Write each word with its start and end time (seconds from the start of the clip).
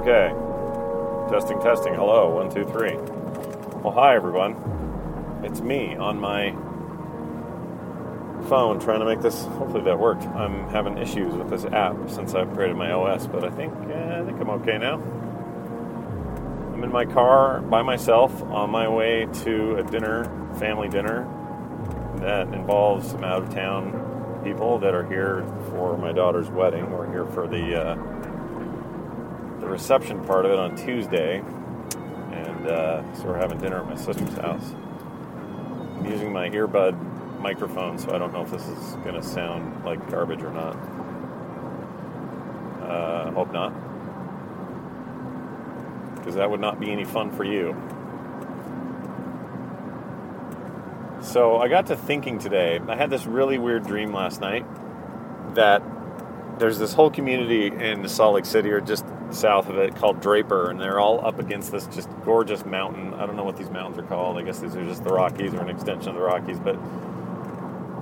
Okay. 0.00 0.32
Testing, 1.30 1.60
testing. 1.60 1.92
Hello. 1.92 2.30
One, 2.30 2.48
two, 2.48 2.64
three. 2.64 2.94
Well, 3.82 3.92
hi, 3.92 4.16
everyone. 4.16 4.56
It's 5.44 5.60
me 5.60 5.94
on 5.94 6.18
my 6.18 6.52
phone 8.48 8.80
trying 8.80 9.00
to 9.00 9.04
make 9.04 9.20
this. 9.20 9.44
Hopefully 9.44 9.84
that 9.84 9.98
worked. 9.98 10.22
I'm 10.22 10.70
having 10.70 10.96
issues 10.96 11.34
with 11.34 11.50
this 11.50 11.66
app 11.66 11.96
since 12.08 12.34
I 12.34 12.44
upgraded 12.44 12.78
my 12.78 12.92
OS, 12.92 13.26
but 13.26 13.44
I 13.44 13.50
think 13.50 13.74
uh, 13.74 14.22
I 14.22 14.24
think 14.24 14.40
I'm 14.40 14.48
okay 14.62 14.78
now. 14.78 14.94
I'm 16.72 16.82
in 16.82 16.90
my 16.90 17.04
car 17.04 17.60
by 17.60 17.82
myself 17.82 18.42
on 18.44 18.70
my 18.70 18.88
way 18.88 19.28
to 19.44 19.76
a 19.76 19.82
dinner, 19.82 20.24
family 20.58 20.88
dinner 20.88 21.28
that 22.20 22.54
involves 22.54 23.10
some 23.10 23.22
out 23.22 23.42
of 23.42 23.52
town 23.52 24.40
people 24.42 24.78
that 24.78 24.94
are 24.94 25.06
here 25.06 25.44
for 25.68 25.98
my 25.98 26.12
daughter's 26.12 26.48
wedding. 26.48 26.90
We're 26.90 27.10
here 27.10 27.26
for 27.26 27.46
the 27.46 27.82
uh, 27.82 28.19
reception 29.70 30.24
part 30.24 30.44
of 30.44 30.52
it 30.52 30.58
on 30.58 30.76
Tuesday, 30.76 31.38
and 31.38 32.66
uh, 32.66 33.14
so 33.14 33.24
we're 33.26 33.38
having 33.38 33.58
dinner 33.58 33.80
at 33.80 33.86
my 33.86 33.94
sister's 33.94 34.34
house. 34.34 34.72
I'm 35.96 36.04
using 36.06 36.32
my 36.32 36.50
earbud 36.50 37.40
microphone, 37.40 37.98
so 37.98 38.12
I 38.14 38.18
don't 38.18 38.32
know 38.32 38.42
if 38.42 38.50
this 38.50 38.66
is 38.66 38.94
going 38.96 39.14
to 39.14 39.22
sound 39.22 39.84
like 39.84 40.10
garbage 40.10 40.42
or 40.42 40.50
not. 40.52 40.76
Uh, 42.82 43.30
hope 43.30 43.52
not, 43.52 43.72
because 46.16 46.34
that 46.34 46.50
would 46.50 46.60
not 46.60 46.80
be 46.80 46.90
any 46.90 47.04
fun 47.04 47.30
for 47.30 47.44
you. 47.44 47.76
So 51.22 51.58
I 51.58 51.68
got 51.68 51.86
to 51.86 51.96
thinking 51.96 52.38
today. 52.38 52.80
I 52.88 52.96
had 52.96 53.10
this 53.10 53.26
really 53.26 53.58
weird 53.58 53.86
dream 53.86 54.12
last 54.12 54.40
night 54.40 54.66
that 55.54 55.82
there's 56.58 56.78
this 56.78 56.92
whole 56.92 57.10
community 57.10 57.66
in 57.68 58.08
Salt 58.08 58.34
Lake 58.34 58.44
City, 58.44 58.70
or 58.70 58.80
just 58.80 59.04
south 59.30 59.68
of 59.68 59.78
it, 59.78 59.94
called 59.96 60.20
Draper, 60.20 60.70
and 60.70 60.80
they're 60.80 60.98
all 60.98 61.24
up 61.24 61.38
against 61.38 61.72
this 61.72 61.86
just 61.86 62.08
gorgeous 62.24 62.64
mountain. 62.64 63.14
I 63.14 63.26
don't 63.26 63.36
know 63.36 63.44
what 63.44 63.56
these 63.56 63.70
mountains 63.70 63.98
are 63.98 64.06
called. 64.06 64.38
I 64.38 64.42
guess 64.42 64.58
these 64.58 64.76
are 64.76 64.84
just 64.84 65.04
the 65.04 65.12
Rockies 65.12 65.54
or 65.54 65.60
an 65.60 65.70
extension 65.70 66.08
of 66.10 66.14
the 66.14 66.20
Rockies, 66.20 66.58
but 66.58 66.78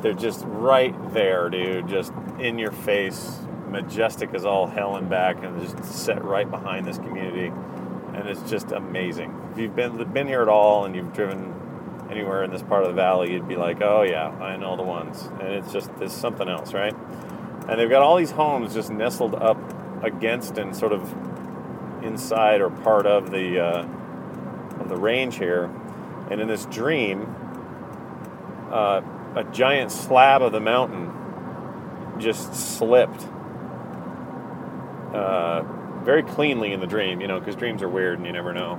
they're 0.02 0.14
just 0.14 0.44
right 0.46 0.94
there, 1.12 1.48
dude. 1.50 1.88
Just 1.88 2.12
in 2.38 2.58
your 2.58 2.72
face, 2.72 3.38
majestic 3.68 4.34
as 4.34 4.44
all 4.44 4.66
hell 4.66 4.96
and 4.96 5.08
back, 5.08 5.42
and 5.42 5.60
just 5.60 5.84
set 5.84 6.24
right 6.24 6.50
behind 6.50 6.86
this 6.86 6.98
community, 6.98 7.52
and 8.14 8.28
it's 8.28 8.48
just 8.50 8.72
amazing. 8.72 9.34
If 9.52 9.58
you've 9.58 9.76
been 9.76 10.12
been 10.12 10.26
here 10.26 10.42
at 10.42 10.48
all 10.48 10.84
and 10.84 10.94
you've 10.94 11.12
driven 11.12 11.54
anywhere 12.10 12.42
in 12.42 12.50
this 12.50 12.62
part 12.62 12.84
of 12.84 12.88
the 12.88 12.94
valley, 12.94 13.32
you'd 13.32 13.48
be 13.48 13.56
like, 13.56 13.82
oh 13.82 14.02
yeah, 14.02 14.28
I 14.28 14.56
know 14.56 14.76
the 14.76 14.82
ones, 14.82 15.28
and 15.40 15.48
it's 15.48 15.72
just 15.72 15.90
it's 16.00 16.14
something 16.14 16.48
else, 16.48 16.72
right? 16.72 16.94
And 17.68 17.78
they've 17.78 17.90
got 17.90 18.02
all 18.02 18.16
these 18.16 18.30
homes 18.30 18.72
just 18.72 18.90
nestled 18.90 19.34
up 19.34 19.58
against 20.02 20.58
and 20.58 20.76
sort 20.76 20.92
of 20.92 21.02
inside 22.02 22.60
or 22.60 22.70
part 22.70 23.06
of 23.06 23.30
the 23.30 23.60
uh, 23.60 23.86
of 24.80 24.88
the 24.88 24.96
range 24.96 25.36
here. 25.36 25.70
And 26.30 26.40
in 26.40 26.48
this 26.48 26.66
dream, 26.66 27.34
uh, 28.70 29.00
a 29.34 29.44
giant 29.44 29.90
slab 29.90 30.42
of 30.42 30.52
the 30.52 30.60
mountain 30.60 31.12
just 32.18 32.54
slipped 32.54 33.26
uh, 35.14 35.62
very 36.04 36.22
cleanly 36.22 36.72
in 36.72 36.80
the 36.80 36.86
dream. 36.86 37.20
You 37.20 37.28
know, 37.28 37.38
because 37.38 37.56
dreams 37.56 37.82
are 37.82 37.88
weird 37.88 38.18
and 38.18 38.26
you 38.26 38.32
never 38.32 38.52
know 38.52 38.76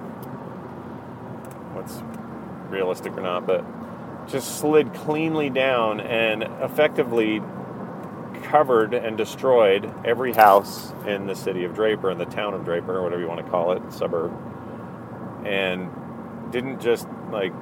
what's 1.73 2.01
realistic 2.69 3.17
or 3.17 3.21
not. 3.21 3.45
But 3.47 3.65
just 4.27 4.59
slid 4.59 4.93
cleanly 4.93 5.49
down 5.49 5.99
and 5.99 6.43
effectively 6.61 7.41
covered 8.43 8.93
and 8.93 9.17
destroyed 9.17 9.91
every 10.05 10.33
house 10.33 10.93
in 11.05 11.27
the 11.27 11.35
city 11.35 11.63
of 11.63 11.73
Draper, 11.75 12.11
in 12.11 12.17
the 12.17 12.25
town 12.25 12.53
of 12.53 12.65
Draper, 12.65 12.97
or 12.97 13.03
whatever 13.03 13.21
you 13.21 13.27
want 13.27 13.43
to 13.43 13.49
call 13.49 13.71
it, 13.73 13.81
suburb, 13.91 14.33
and 15.45 15.89
didn't 16.51 16.81
just 16.81 17.07
like 17.31 17.53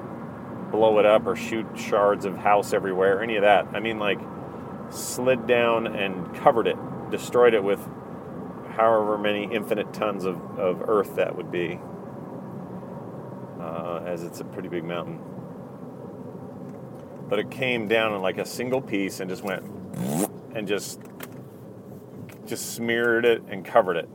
blow 0.71 0.99
it 0.99 1.05
up 1.05 1.25
or 1.25 1.35
shoot 1.35 1.65
shards 1.75 2.25
of 2.25 2.37
house 2.37 2.73
everywhere, 2.73 3.17
or 3.17 3.23
any 3.23 3.35
of 3.35 3.43
that. 3.43 3.67
I 3.73 3.79
mean, 3.79 3.99
like 3.99 4.19
slid 4.89 5.47
down 5.47 5.87
and 5.87 6.33
covered 6.35 6.67
it, 6.67 6.77
destroyed 7.11 7.53
it 7.53 7.63
with 7.63 7.79
however 8.75 9.17
many 9.17 9.43
infinite 9.53 9.93
tons 9.93 10.25
of, 10.25 10.39
of 10.59 10.87
earth 10.87 11.15
that 11.15 11.35
would 11.35 11.51
be, 11.51 11.79
uh, 13.59 14.03
as 14.05 14.23
it's 14.23 14.39
a 14.39 14.45
pretty 14.45 14.69
big 14.69 14.83
mountain. 14.83 15.19
But 17.27 17.39
it 17.39 17.51
came 17.51 17.87
down 17.87 18.13
in 18.13 18.21
like 18.21 18.37
a 18.37 18.45
single 18.45 18.81
piece 18.81 19.19
and 19.19 19.29
just 19.29 19.43
went 19.43 19.63
and 20.57 20.67
just 20.67 20.99
just 22.47 22.73
smeared 22.73 23.25
it 23.25 23.43
and 23.49 23.63
covered 23.63 23.97
it. 23.97 24.09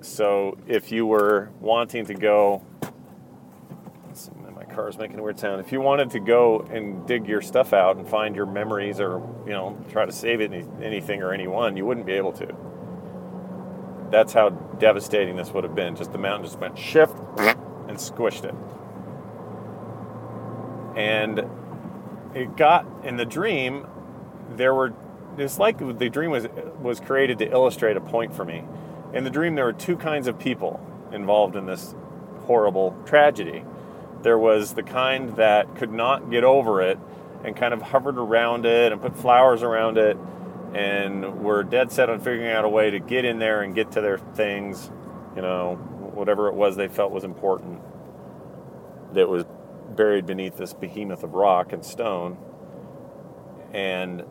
So 0.00 0.56
if 0.66 0.90
you 0.90 1.04
were 1.04 1.50
wanting 1.60 2.06
to 2.06 2.14
go, 2.14 2.64
my 4.54 4.64
car 4.64 4.88
is 4.88 4.96
making 4.96 5.18
a 5.18 5.22
weird 5.22 5.38
sound. 5.38 5.60
If 5.60 5.72
you 5.72 5.80
wanted 5.80 6.10
to 6.10 6.20
go 6.20 6.60
and 6.70 7.06
dig 7.06 7.26
your 7.26 7.42
stuff 7.42 7.72
out 7.72 7.96
and 7.96 8.08
find 8.08 8.34
your 8.34 8.46
memories, 8.46 9.00
or 9.00 9.20
you 9.44 9.52
know, 9.52 9.76
try 9.90 10.06
to 10.06 10.12
save 10.12 10.40
it, 10.40 10.52
anything 10.80 11.22
or 11.22 11.32
anyone, 11.32 11.76
you 11.76 11.84
wouldn't 11.84 12.06
be 12.06 12.14
able 12.14 12.32
to. 12.32 12.48
That's 14.10 14.32
how 14.32 14.50
devastating 14.50 15.36
this 15.36 15.50
would 15.50 15.64
have 15.64 15.74
been. 15.74 15.94
Just 15.94 16.12
the 16.12 16.18
mountain 16.18 16.46
just 16.46 16.58
went 16.58 16.78
shift 16.78 17.16
and 17.38 17.98
squished 17.98 18.44
it, 18.44 18.54
and 20.96 21.44
it 22.34 22.56
got 22.56 22.86
in 23.04 23.16
the 23.16 23.26
dream. 23.26 23.86
There 24.56 24.74
were 24.74 24.94
it's 25.42 25.58
like 25.58 25.78
the 25.78 26.08
dream 26.08 26.30
was 26.30 26.46
was 26.80 27.00
created 27.00 27.38
to 27.38 27.50
illustrate 27.50 27.96
a 27.96 28.00
point 28.00 28.34
for 28.34 28.44
me. 28.44 28.64
In 29.12 29.24
the 29.24 29.30
dream, 29.30 29.54
there 29.54 29.64
were 29.64 29.72
two 29.72 29.96
kinds 29.96 30.26
of 30.26 30.38
people 30.38 30.80
involved 31.12 31.56
in 31.56 31.66
this 31.66 31.94
horrible 32.46 32.96
tragedy. 33.06 33.64
There 34.22 34.38
was 34.38 34.74
the 34.74 34.82
kind 34.82 35.36
that 35.36 35.74
could 35.76 35.92
not 35.92 36.30
get 36.30 36.44
over 36.44 36.82
it 36.82 36.98
and 37.44 37.56
kind 37.56 37.72
of 37.72 37.82
hovered 37.82 38.18
around 38.18 38.66
it 38.66 38.92
and 38.92 39.00
put 39.00 39.16
flowers 39.16 39.62
around 39.62 39.98
it 39.98 40.16
and 40.74 41.42
were 41.42 41.62
dead 41.62 41.90
set 41.90 42.10
on 42.10 42.20
figuring 42.20 42.50
out 42.50 42.64
a 42.64 42.68
way 42.68 42.90
to 42.90 43.00
get 43.00 43.24
in 43.24 43.38
there 43.38 43.62
and 43.62 43.74
get 43.74 43.92
to 43.92 44.00
their 44.00 44.18
things, 44.18 44.90
you 45.34 45.42
know, 45.42 45.76
whatever 46.14 46.48
it 46.48 46.54
was 46.54 46.76
they 46.76 46.88
felt 46.88 47.10
was 47.10 47.24
important 47.24 47.80
that 49.14 49.28
was 49.28 49.44
buried 49.96 50.26
beneath 50.26 50.56
this 50.56 50.72
behemoth 50.72 51.22
of 51.22 51.34
rock 51.34 51.72
and 51.72 51.84
stone. 51.84 52.36
And 53.72 54.24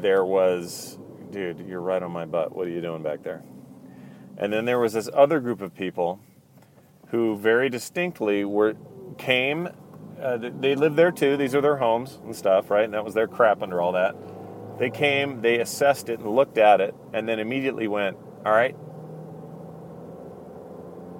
there 0.00 0.24
was, 0.24 0.98
dude, 1.30 1.66
you're 1.66 1.80
right 1.80 2.02
on 2.02 2.10
my 2.12 2.24
butt. 2.24 2.54
What 2.54 2.66
are 2.66 2.70
you 2.70 2.80
doing 2.80 3.02
back 3.02 3.22
there? 3.22 3.42
And 4.38 4.52
then 4.52 4.64
there 4.64 4.78
was 4.78 4.92
this 4.92 5.08
other 5.14 5.40
group 5.40 5.60
of 5.60 5.74
people 5.74 6.20
who 7.08 7.36
very 7.36 7.68
distinctly 7.68 8.44
were 8.44 8.74
came. 9.16 9.68
Uh, 10.20 10.36
they 10.38 10.74
lived 10.74 10.96
there 10.96 11.12
too. 11.12 11.36
These 11.36 11.54
are 11.54 11.60
their 11.60 11.76
homes 11.76 12.18
and 12.24 12.34
stuff, 12.34 12.70
right? 12.70 12.84
And 12.84 12.94
that 12.94 13.04
was 13.04 13.14
their 13.14 13.28
crap 13.28 13.62
under 13.62 13.80
all 13.80 13.92
that. 13.92 14.14
They 14.78 14.90
came, 14.90 15.40
they 15.40 15.60
assessed 15.60 16.08
it 16.08 16.20
and 16.20 16.30
looked 16.34 16.58
at 16.58 16.80
it, 16.80 16.94
and 17.14 17.26
then 17.26 17.38
immediately 17.38 17.88
went, 17.88 18.18
"All 18.44 18.52
right, 18.52 18.76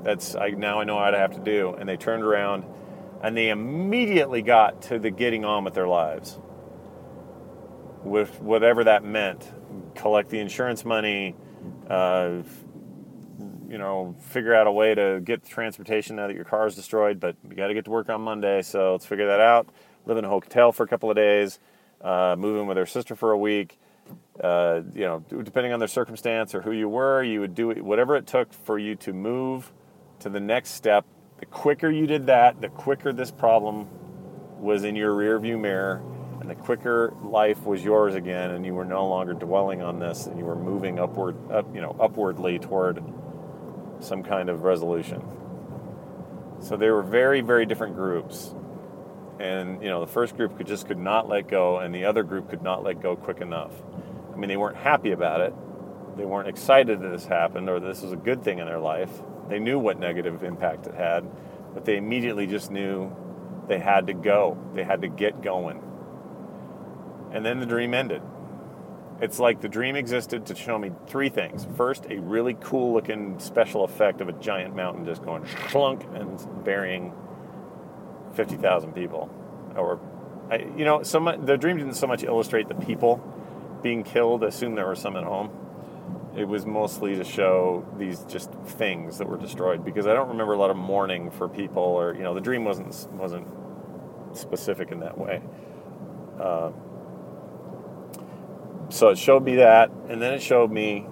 that's 0.02 0.34
I 0.34 0.50
now 0.50 0.80
I 0.80 0.84
know 0.84 0.96
what 0.96 1.14
I 1.14 1.18
have 1.18 1.32
to 1.34 1.40
do." 1.40 1.74
And 1.78 1.88
they 1.88 1.96
turned 1.96 2.22
around, 2.22 2.64
and 3.22 3.34
they 3.34 3.48
immediately 3.48 4.42
got 4.42 4.82
to 4.82 4.98
the 4.98 5.10
getting 5.10 5.46
on 5.46 5.64
with 5.64 5.72
their 5.72 5.88
lives, 5.88 6.38
with 8.06 8.40
whatever 8.40 8.84
that 8.84 9.04
meant. 9.04 9.50
Collect 9.94 10.30
the 10.30 10.38
insurance 10.38 10.84
money, 10.84 11.34
uh, 11.88 12.42
you 13.68 13.78
know, 13.78 14.14
figure 14.20 14.54
out 14.54 14.66
a 14.66 14.72
way 14.72 14.94
to 14.94 15.20
get 15.22 15.44
transportation 15.44 16.16
now 16.16 16.26
that 16.26 16.34
your 16.34 16.44
car 16.44 16.66
is 16.66 16.74
destroyed. 16.74 17.20
But 17.20 17.36
you 17.48 17.54
got 17.54 17.68
to 17.68 17.74
get 17.74 17.84
to 17.86 17.90
work 17.90 18.08
on 18.08 18.20
Monday, 18.20 18.62
so 18.62 18.92
let's 18.92 19.06
figure 19.06 19.26
that 19.26 19.40
out. 19.40 19.68
Live 20.06 20.16
in 20.18 20.24
a 20.24 20.28
hotel 20.28 20.72
for 20.72 20.84
a 20.84 20.88
couple 20.88 21.10
of 21.10 21.16
days 21.16 21.58
uh, 22.00 22.36
move 22.38 22.60
in 22.60 22.66
with 22.66 22.76
their 22.76 22.86
sister 22.86 23.14
for 23.16 23.32
a 23.32 23.38
week. 23.38 23.78
Uh, 24.42 24.82
you 24.94 25.02
know, 25.02 25.24
depending 25.42 25.72
on 25.72 25.78
their 25.78 25.88
circumstance 25.88 26.54
or 26.54 26.62
who 26.62 26.72
you 26.72 26.88
were, 26.88 27.22
you 27.22 27.40
would 27.40 27.54
do 27.54 27.70
whatever 27.70 28.16
it 28.16 28.26
took 28.26 28.52
for 28.52 28.78
you 28.78 28.94
to 28.94 29.12
move 29.12 29.72
to 30.20 30.28
the 30.28 30.40
next 30.40 30.70
step. 30.70 31.04
The 31.38 31.46
quicker 31.46 31.90
you 31.90 32.06
did 32.06 32.26
that, 32.26 32.60
the 32.60 32.68
quicker 32.68 33.12
this 33.12 33.30
problem 33.30 33.88
was 34.58 34.84
in 34.84 34.94
your 34.94 35.14
rearview 35.14 35.58
mirror, 35.58 36.02
and 36.46 36.56
the 36.56 36.62
quicker 36.62 37.12
life 37.24 37.66
was 37.66 37.82
yours 37.82 38.14
again, 38.14 38.52
and 38.52 38.64
you 38.64 38.72
were 38.72 38.84
no 38.84 39.08
longer 39.08 39.34
dwelling 39.34 39.82
on 39.82 39.98
this, 39.98 40.26
and 40.26 40.38
you 40.38 40.44
were 40.44 40.54
moving 40.54 41.00
upward, 41.00 41.36
up, 41.50 41.74
you 41.74 41.80
know, 41.80 41.96
upwardly 41.98 42.60
toward 42.60 43.02
some 43.98 44.22
kind 44.22 44.48
of 44.48 44.62
resolution. 44.62 45.20
So 46.60 46.76
they 46.76 46.88
were 46.88 47.02
very, 47.02 47.40
very 47.40 47.66
different 47.66 47.96
groups. 47.96 48.54
And 49.40 49.82
you 49.82 49.88
know 49.88 50.00
the 50.00 50.06
first 50.06 50.36
group 50.36 50.56
could 50.56 50.68
just 50.68 50.86
could 50.86 50.98
not 50.98 51.28
let 51.28 51.46
go 51.48 51.78
and 51.78 51.94
the 51.94 52.06
other 52.06 52.22
group 52.22 52.48
could 52.48 52.62
not 52.62 52.82
let 52.82 53.02
go 53.02 53.16
quick 53.16 53.42
enough. 53.42 53.72
I 54.32 54.36
mean 54.36 54.48
they 54.48 54.56
weren't 54.56 54.78
happy 54.78 55.10
about 55.10 55.42
it. 55.42 55.52
They 56.16 56.24
weren't 56.24 56.48
excited 56.48 57.02
that 57.02 57.08
this 57.10 57.26
happened 57.26 57.68
or 57.68 57.78
this 57.78 58.00
was 58.00 58.12
a 58.12 58.16
good 58.16 58.42
thing 58.42 58.60
in 58.60 58.66
their 58.66 58.78
life. 58.78 59.10
They 59.50 59.58
knew 59.58 59.78
what 59.78 59.98
negative 59.98 60.42
impact 60.42 60.86
it 60.86 60.94
had 60.94 61.28
but 61.74 61.84
they 61.84 61.98
immediately 61.98 62.46
just 62.46 62.70
knew 62.70 63.14
they 63.68 63.78
had 63.78 64.06
to 64.06 64.14
go. 64.14 64.56
They 64.72 64.84
had 64.84 65.02
to 65.02 65.08
get 65.08 65.42
going 65.42 65.82
and 67.36 67.44
then 67.44 67.60
the 67.60 67.66
dream 67.66 67.94
ended 67.94 68.22
it's 69.20 69.38
like 69.38 69.60
the 69.62 69.68
dream 69.68 69.96
existed 69.96 70.46
to 70.46 70.54
show 70.54 70.78
me 70.78 70.90
three 71.06 71.28
things 71.28 71.66
first 71.76 72.06
a 72.10 72.18
really 72.18 72.54
cool 72.60 72.92
looking 72.92 73.38
special 73.38 73.84
effect 73.84 74.20
of 74.20 74.28
a 74.28 74.32
giant 74.32 74.74
mountain 74.74 75.04
just 75.04 75.22
going 75.24 75.42
schlunk 75.44 76.04
and 76.20 76.64
burying 76.64 77.12
50,000 78.36 78.92
people. 78.92 79.30
Or, 79.74 79.98
you 80.76 80.84
know, 80.84 81.02
so 81.02 81.18
much, 81.18 81.40
the 81.44 81.56
dream 81.56 81.78
didn't 81.78 81.94
so 81.94 82.06
much 82.06 82.22
illustrate 82.22 82.68
the 82.68 82.74
people 82.74 83.16
being 83.82 84.04
killed, 84.04 84.44
I 84.44 84.48
assume 84.48 84.74
there 84.74 84.86
were 84.86 84.94
some 84.94 85.16
at 85.16 85.24
home. 85.24 85.50
It 86.36 86.46
was 86.46 86.66
mostly 86.66 87.16
to 87.16 87.24
show 87.24 87.86
these 87.98 88.20
just 88.24 88.52
things 88.52 89.18
that 89.18 89.28
were 89.28 89.38
destroyed 89.38 89.84
because 89.84 90.06
I 90.06 90.12
don't 90.12 90.28
remember 90.28 90.52
a 90.52 90.58
lot 90.58 90.70
of 90.70 90.76
mourning 90.76 91.30
for 91.30 91.48
people 91.48 91.82
or, 91.82 92.14
you 92.14 92.22
know, 92.22 92.34
the 92.34 92.42
dream 92.42 92.64
wasn't, 92.64 92.94
wasn't 93.12 93.46
specific 94.32 94.92
in 94.92 95.00
that 95.00 95.16
way. 95.16 95.40
Uh, 96.38 96.72
so 98.88 99.08
it 99.08 99.18
showed 99.18 99.44
me 99.44 99.56
that, 99.56 99.90
and 100.08 100.20
then 100.20 100.34
it 100.34 100.42
showed 100.42 100.70
me 100.70 101.06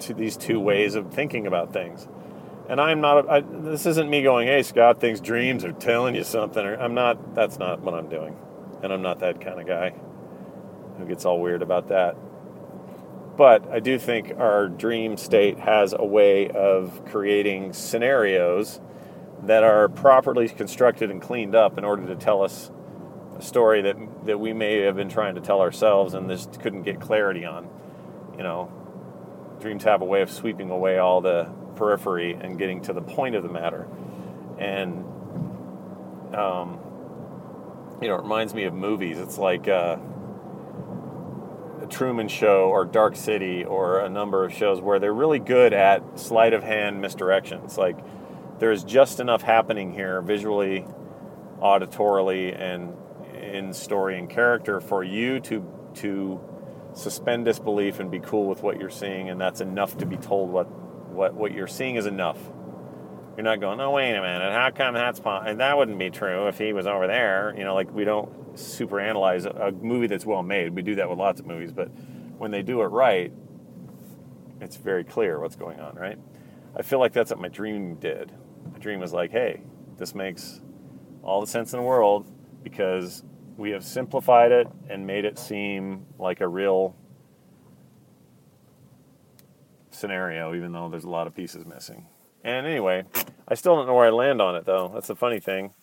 to 0.00 0.14
these 0.14 0.36
two 0.36 0.58
ways 0.58 0.94
of 0.94 1.12
thinking 1.12 1.46
about 1.46 1.72
things 1.72 2.08
and 2.68 2.80
I'm 2.80 3.00
not. 3.02 3.28
I, 3.28 3.40
this 3.40 3.84
isn't 3.86 4.08
me 4.08 4.22
going, 4.22 4.48
"Hey, 4.48 4.62
Scott 4.62 4.98
thinks 4.98 5.20
dreams 5.20 5.64
are 5.64 5.72
telling 5.72 6.14
you 6.14 6.24
something." 6.24 6.64
Or 6.64 6.74
I'm 6.76 6.94
not. 6.94 7.34
That's 7.34 7.58
not 7.58 7.80
what 7.80 7.94
I'm 7.94 8.08
doing, 8.08 8.36
and 8.82 8.92
I'm 8.92 9.02
not 9.02 9.20
that 9.20 9.42
kind 9.42 9.60
of 9.60 9.66
guy 9.66 9.94
who 10.98 11.04
gets 11.04 11.24
all 11.24 11.40
weird 11.40 11.60
about 11.60 11.88
that. 11.88 12.16
But 13.36 13.68
I 13.70 13.80
do 13.80 13.98
think 13.98 14.32
our 14.38 14.68
dream 14.68 15.16
state 15.16 15.58
has 15.58 15.94
a 15.98 16.04
way 16.04 16.48
of 16.48 17.04
creating 17.06 17.72
scenarios 17.72 18.80
that 19.42 19.64
are 19.64 19.88
properly 19.88 20.48
constructed 20.48 21.10
and 21.10 21.20
cleaned 21.20 21.54
up 21.54 21.76
in 21.76 21.84
order 21.84 22.06
to 22.06 22.14
tell 22.14 22.42
us 22.42 22.70
story 23.42 23.82
that 23.82 23.96
that 24.26 24.38
we 24.38 24.52
may 24.52 24.82
have 24.82 24.96
been 24.96 25.08
trying 25.08 25.34
to 25.34 25.40
tell 25.40 25.60
ourselves 25.60 26.14
and 26.14 26.28
this 26.28 26.48
couldn't 26.60 26.82
get 26.82 27.00
clarity 27.00 27.44
on. 27.44 27.68
You 28.36 28.42
know, 28.42 28.72
dreams 29.60 29.84
have 29.84 30.02
a 30.02 30.04
way 30.04 30.22
of 30.22 30.30
sweeping 30.30 30.70
away 30.70 30.98
all 30.98 31.20
the 31.20 31.48
periphery 31.76 32.34
and 32.34 32.58
getting 32.58 32.82
to 32.82 32.92
the 32.92 33.02
point 33.02 33.34
of 33.34 33.42
the 33.42 33.48
matter. 33.48 33.88
And, 34.58 35.04
um, 36.34 36.78
you 38.00 38.08
know, 38.08 38.16
it 38.16 38.22
reminds 38.22 38.54
me 38.54 38.64
of 38.64 38.74
movies. 38.74 39.18
It's 39.18 39.38
like 39.38 39.68
uh, 39.68 39.96
a 41.82 41.86
Truman 41.86 42.28
Show 42.28 42.68
or 42.68 42.84
Dark 42.84 43.16
City 43.16 43.64
or 43.64 44.00
a 44.00 44.08
number 44.08 44.44
of 44.44 44.52
shows 44.52 44.80
where 44.80 44.98
they're 44.98 45.14
really 45.14 45.38
good 45.38 45.72
at 45.72 46.18
sleight 46.18 46.52
of 46.52 46.62
hand 46.62 47.02
misdirections. 47.02 47.76
Like, 47.76 47.98
there's 48.58 48.84
just 48.84 49.18
enough 49.18 49.42
happening 49.42 49.92
here 49.92 50.22
visually, 50.22 50.86
auditorily, 51.60 52.56
and 52.56 52.94
in 53.52 53.72
story 53.72 54.18
and 54.18 54.28
character 54.28 54.80
for 54.80 55.04
you 55.04 55.40
to 55.40 55.64
to 55.94 56.40
suspend 56.94 57.44
disbelief 57.44 58.00
and 58.00 58.10
be 58.10 58.20
cool 58.20 58.46
with 58.46 58.62
what 58.62 58.78
you're 58.78 58.90
seeing, 58.90 59.30
and 59.30 59.40
that's 59.40 59.60
enough 59.60 59.96
to 59.98 60.06
be 60.06 60.16
told 60.16 60.50
what 60.50 60.70
what 61.10 61.34
what 61.34 61.52
you're 61.52 61.66
seeing 61.66 61.96
is 61.96 62.06
enough. 62.06 62.38
You're 63.36 63.44
not 63.44 63.60
going, 63.60 63.80
oh 63.80 63.90
wait 63.92 64.14
a 64.14 64.20
minute, 64.20 64.52
how 64.52 64.70
come 64.70 64.94
that's 64.94 65.20
and 65.24 65.60
that 65.60 65.76
wouldn't 65.76 65.98
be 65.98 66.10
true 66.10 66.48
if 66.48 66.58
he 66.58 66.72
was 66.72 66.86
over 66.86 67.06
there? 67.06 67.54
You 67.56 67.64
know, 67.64 67.74
like 67.74 67.92
we 67.92 68.04
don't 68.04 68.58
super 68.58 69.00
analyze 69.00 69.44
a 69.46 69.72
movie 69.72 70.06
that's 70.06 70.26
well 70.26 70.42
made. 70.42 70.74
We 70.74 70.82
do 70.82 70.96
that 70.96 71.08
with 71.08 71.18
lots 71.18 71.40
of 71.40 71.46
movies, 71.46 71.72
but 71.72 71.88
when 72.38 72.50
they 72.50 72.62
do 72.62 72.82
it 72.82 72.86
right, 72.86 73.32
it's 74.60 74.76
very 74.76 75.04
clear 75.04 75.40
what's 75.40 75.56
going 75.56 75.80
on, 75.80 75.94
right? 75.94 76.18
I 76.76 76.82
feel 76.82 76.98
like 76.98 77.12
that's 77.12 77.30
what 77.30 77.40
my 77.40 77.48
dream 77.48 77.96
did. 77.96 78.32
My 78.72 78.78
dream 78.78 79.00
was 79.00 79.12
like, 79.12 79.30
hey, 79.30 79.62
this 79.96 80.14
makes 80.14 80.60
all 81.22 81.40
the 81.40 81.46
sense 81.46 81.72
in 81.72 81.78
the 81.78 81.84
world 81.84 82.26
because 82.62 83.22
we 83.56 83.70
have 83.70 83.84
simplified 83.84 84.52
it 84.52 84.68
and 84.88 85.06
made 85.06 85.24
it 85.24 85.38
seem 85.38 86.06
like 86.18 86.40
a 86.40 86.48
real 86.48 86.96
scenario, 89.90 90.54
even 90.54 90.72
though 90.72 90.88
there's 90.88 91.04
a 91.04 91.10
lot 91.10 91.26
of 91.26 91.34
pieces 91.34 91.64
missing. 91.64 92.06
And 92.44 92.66
anyway, 92.66 93.04
I 93.46 93.54
still 93.54 93.76
don't 93.76 93.86
know 93.86 93.94
where 93.94 94.06
I 94.06 94.10
land 94.10 94.40
on 94.42 94.56
it, 94.56 94.64
though. 94.64 94.90
That's 94.92 95.08
the 95.08 95.16
funny 95.16 95.38
thing. 95.38 95.74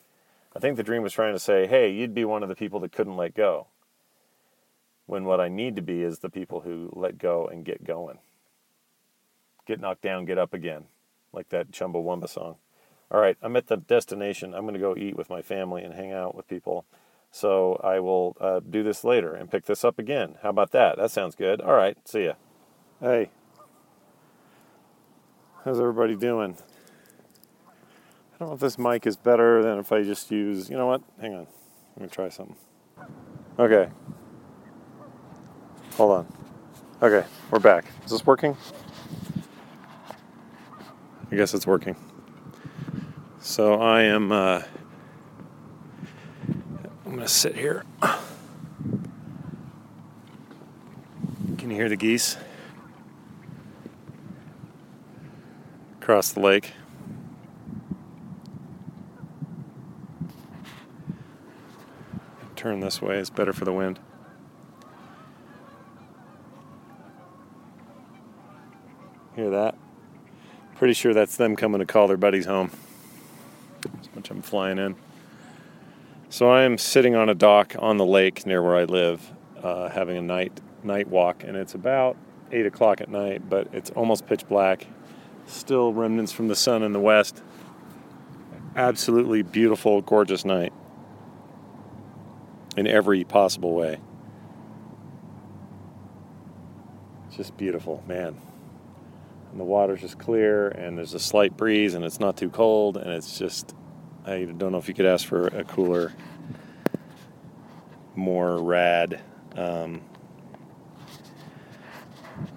I 0.56 0.60
think 0.60 0.78
the 0.78 0.84
dream 0.84 1.04
was 1.04 1.14
trying 1.14 1.34
to 1.34 1.40
say, 1.40 1.68
hey, 1.68 1.92
you'd 1.92 2.14
be 2.14 2.26
one 2.26 2.44
of 2.44 2.50
the 2.50 2.56
people 2.56 2.80
that 2.82 2.92
couldn't 2.92 3.18
let 3.18 3.36
go. 3.36 3.68
When 5.06 5.26
what 5.26 5.40
I 5.40 5.48
need 5.48 5.76
to 5.76 5.82
be 5.82 6.02
is 6.02 6.20
the 6.20 6.30
people 6.30 6.62
who 6.62 6.90
let 6.94 7.18
go 7.18 7.48
and 7.48 7.66
get 7.66 7.84
going. 7.84 8.20
Get 9.66 9.80
knocked 9.80 10.02
down, 10.02 10.26
get 10.26 10.38
up 10.38 10.54
again, 10.54 10.86
like 11.32 11.50
that 11.50 11.72
Chumbawamba 11.72 12.28
song. 12.28 12.56
All 13.12 13.20
right, 13.20 13.38
I'm 13.42 13.56
at 13.56 13.68
the 13.68 13.78
destination. 13.78 14.54
I'm 14.54 14.64
going 14.64 14.74
to 14.74 14.80
go 14.80 14.96
eat 14.96 15.16
with 15.16 15.30
my 15.30 15.42
family 15.42 15.84
and 15.84 15.94
hang 15.94 16.12
out 16.12 16.36
with 16.36 16.48
people. 16.48 16.86
So 17.32 17.80
I 17.84 18.00
will 18.00 18.36
uh, 18.40 18.60
do 18.68 18.84
this 18.84 19.04
later 19.04 19.34
and 19.34 19.50
pick 19.52 19.66
this 19.66 19.84
up 19.84 20.00
again. 20.00 20.36
How 20.42 20.50
about 20.50 20.72
that? 20.72 20.98
That 20.98 21.12
sounds 21.12 21.36
good. 21.36 21.62
All 21.62 21.74
right, 21.74 21.98
see 22.08 22.26
ya. 22.26 22.34
Hey. 23.00 23.30
How's 25.64 25.80
everybody 25.80 26.16
doing? 26.16 26.58
I 27.68 28.38
don't 28.40 28.50
know 28.50 28.56
if 28.56 28.62
this 28.62 28.78
mic 28.80 29.06
is 29.06 29.18
better 29.18 29.62
than 29.62 29.80
if 29.80 29.92
I 29.92 30.04
just 30.04 30.32
use, 30.32 30.70
you 30.70 30.78
know 30.78 30.88
what? 30.88 31.02
Hang 31.20 31.34
on. 31.34 31.48
Let 31.98 32.04
me 32.04 32.08
try 32.08 32.30
something. 32.30 32.56
Okay. 33.60 33.90
Hold 35.98 36.12
on. 36.12 36.34
Okay, 37.02 37.26
we're 37.52 37.60
back. 37.60 37.86
Is 38.06 38.12
this 38.12 38.26
working? 38.26 38.58
I 41.32 41.36
guess 41.36 41.54
it's 41.54 41.68
working. 41.68 41.96
So 43.40 43.76
I 43.76 44.04
am, 44.04 44.32
uh, 44.32 44.64
I'm 47.10 47.16
going 47.16 47.26
to 47.26 47.34
sit 47.34 47.56
here. 47.56 47.86
Can 51.58 51.72
you 51.72 51.76
hear 51.76 51.90
the 51.90 51.98
geese? 51.98 52.38
across 56.10 56.32
the 56.32 56.40
lake. 56.40 56.72
Turn 62.56 62.80
this 62.80 63.00
way, 63.00 63.20
it's 63.20 63.30
better 63.30 63.54
for 63.54 63.64
the 63.64 63.72
wind. 63.72 64.00
Hear 69.36 69.52
that? 69.52 69.76
Pretty 70.78 70.96
sure 70.96 71.14
that's 71.14 71.38
them 71.38 71.56
coming 71.56 71.78
to 71.78 71.86
call 71.86 72.08
their 72.08 72.18
buddies 72.18 72.48
home. 72.48 72.72
As 74.02 74.10
much 74.16 74.32
I'm 74.32 74.42
flying 74.42 74.80
in. 74.80 74.96
So 76.32 76.48
I 76.48 76.62
am 76.62 76.78
sitting 76.78 77.16
on 77.16 77.28
a 77.28 77.34
dock 77.34 77.76
on 77.80 77.98
the 77.98 78.06
lake 78.06 78.46
near 78.46 78.62
where 78.62 78.78
I 78.78 78.84
live, 78.84 79.34
uh, 79.64 79.90
having 79.90 80.16
a 80.16 80.22
night 80.22 80.62
night 80.84 81.08
walk, 81.08 81.44
and 81.44 81.58
it's 81.58 81.74
about 81.74 82.18
eight 82.52 82.68
o'clock 82.68 83.02
at 83.02 83.10
night, 83.10 83.50
but 83.50 83.68
it's 83.74 83.90
almost 83.92 84.28
pitch 84.28 84.48
black 84.48 84.86
still 85.48 85.92
remnants 85.92 86.32
from 86.32 86.48
the 86.48 86.56
sun 86.56 86.84
in 86.84 86.94
the 86.94 87.00
west. 87.00 87.42
Absolutely 88.76 89.42
beautiful, 89.42 90.02
gorgeous 90.02 90.46
night 90.46 90.72
in 92.78 92.86
every 92.86 93.24
possible 93.24 93.74
way. 93.74 94.00
Just 97.36 97.58
beautiful, 97.58 98.04
man. 98.08 98.40
And 99.52 99.60
the 99.60 99.64
water's 99.64 100.02
just 100.02 100.20
clear, 100.20 100.68
and 100.70 100.96
there's 100.96 101.16
a 101.16 101.20
slight 101.20 101.58
breeze, 101.58 101.96
and 101.96 102.06
it's 102.06 102.20
not 102.20 102.38
too 102.38 102.52
cold, 102.52 102.98
and 102.98 103.10
it's 103.10 103.40
just, 103.40 103.74
I 104.26 104.46
don't 104.46 104.72
know 104.72 104.78
if 104.78 104.88
you 104.88 104.94
could 104.94 105.06
ask 105.06 105.28
for 105.28 105.48
a 105.48 105.64
cooler, 105.64 106.14
more 108.16 108.62
rad 108.62 109.22
um, 109.56 110.02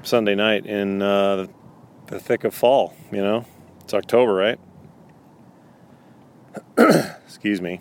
Sunday 0.02 0.34
night 0.34 0.66
in 0.66 1.02
uh, 1.02 1.46
the 2.06 2.20
thick 2.20 2.44
of 2.44 2.54
fall, 2.54 2.94
you 3.10 3.22
know? 3.22 3.46
It's 3.80 3.94
October, 3.94 4.34
right? 4.34 4.58
Excuse 7.24 7.60
me. 7.60 7.80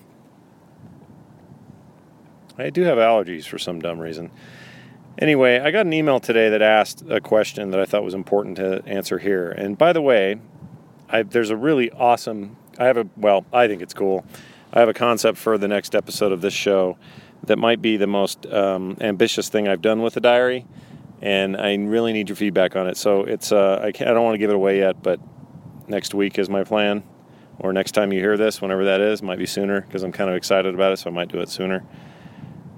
I 2.57 2.69
do 2.69 2.83
have 2.83 2.97
allergies 2.97 3.45
for 3.45 3.57
some 3.57 3.79
dumb 3.79 3.99
reason. 3.99 4.31
Anyway, 5.19 5.59
I 5.59 5.71
got 5.71 5.85
an 5.85 5.93
email 5.93 6.19
today 6.19 6.49
that 6.49 6.61
asked 6.61 7.03
a 7.09 7.19
question 7.19 7.71
that 7.71 7.79
I 7.79 7.85
thought 7.85 8.03
was 8.03 8.13
important 8.13 8.57
to 8.57 8.83
answer 8.85 9.19
here. 9.19 9.51
And 9.51 9.77
by 9.77 9.93
the 9.93 10.01
way, 10.01 10.39
I, 11.09 11.23
there's 11.23 11.49
a 11.49 11.55
really 11.57 11.91
awesome, 11.91 12.55
I 12.81 12.85
have 12.85 12.97
a, 12.97 13.07
well, 13.15 13.45
I 13.53 13.67
think 13.67 13.81
it's 13.81 13.93
cool. 13.93 14.25
I 14.73 14.79
have 14.79 14.89
a 14.89 14.93
concept 14.93 15.37
for 15.37 15.57
the 15.57 15.67
next 15.67 15.95
episode 15.95 16.31
of 16.31 16.41
this 16.41 16.53
show 16.53 16.97
that 17.43 17.57
might 17.57 17.81
be 17.81 17.97
the 17.97 18.07
most 18.07 18.45
um, 18.47 18.97
ambitious 19.01 19.49
thing 19.49 19.67
I've 19.67 19.81
done 19.81 20.01
with 20.01 20.13
the 20.15 20.21
diary. 20.21 20.65
And 21.21 21.55
I 21.57 21.75
really 21.75 22.13
need 22.13 22.29
your 22.29 22.35
feedback 22.35 22.75
on 22.75 22.87
it. 22.87 22.97
So 22.97 23.23
it's, 23.23 23.51
uh, 23.51 23.79
I, 23.83 23.87
I 23.87 23.91
don't 23.91 24.23
want 24.23 24.35
to 24.35 24.39
give 24.39 24.49
it 24.49 24.55
away 24.55 24.79
yet, 24.79 25.03
but 25.03 25.19
next 25.87 26.13
week 26.13 26.39
is 26.39 26.49
my 26.49 26.63
plan. 26.63 27.03
Or 27.59 27.73
next 27.73 27.91
time 27.91 28.11
you 28.11 28.19
hear 28.19 28.37
this, 28.37 28.61
whenever 28.61 28.85
that 28.85 29.01
is, 29.01 29.21
might 29.21 29.37
be 29.37 29.45
sooner 29.45 29.81
because 29.81 30.01
I'm 30.01 30.11
kind 30.11 30.29
of 30.29 30.35
excited 30.35 30.73
about 30.73 30.93
it, 30.93 30.97
so 30.97 31.09
I 31.09 31.13
might 31.13 31.27
do 31.27 31.39
it 31.39 31.49
sooner 31.49 31.83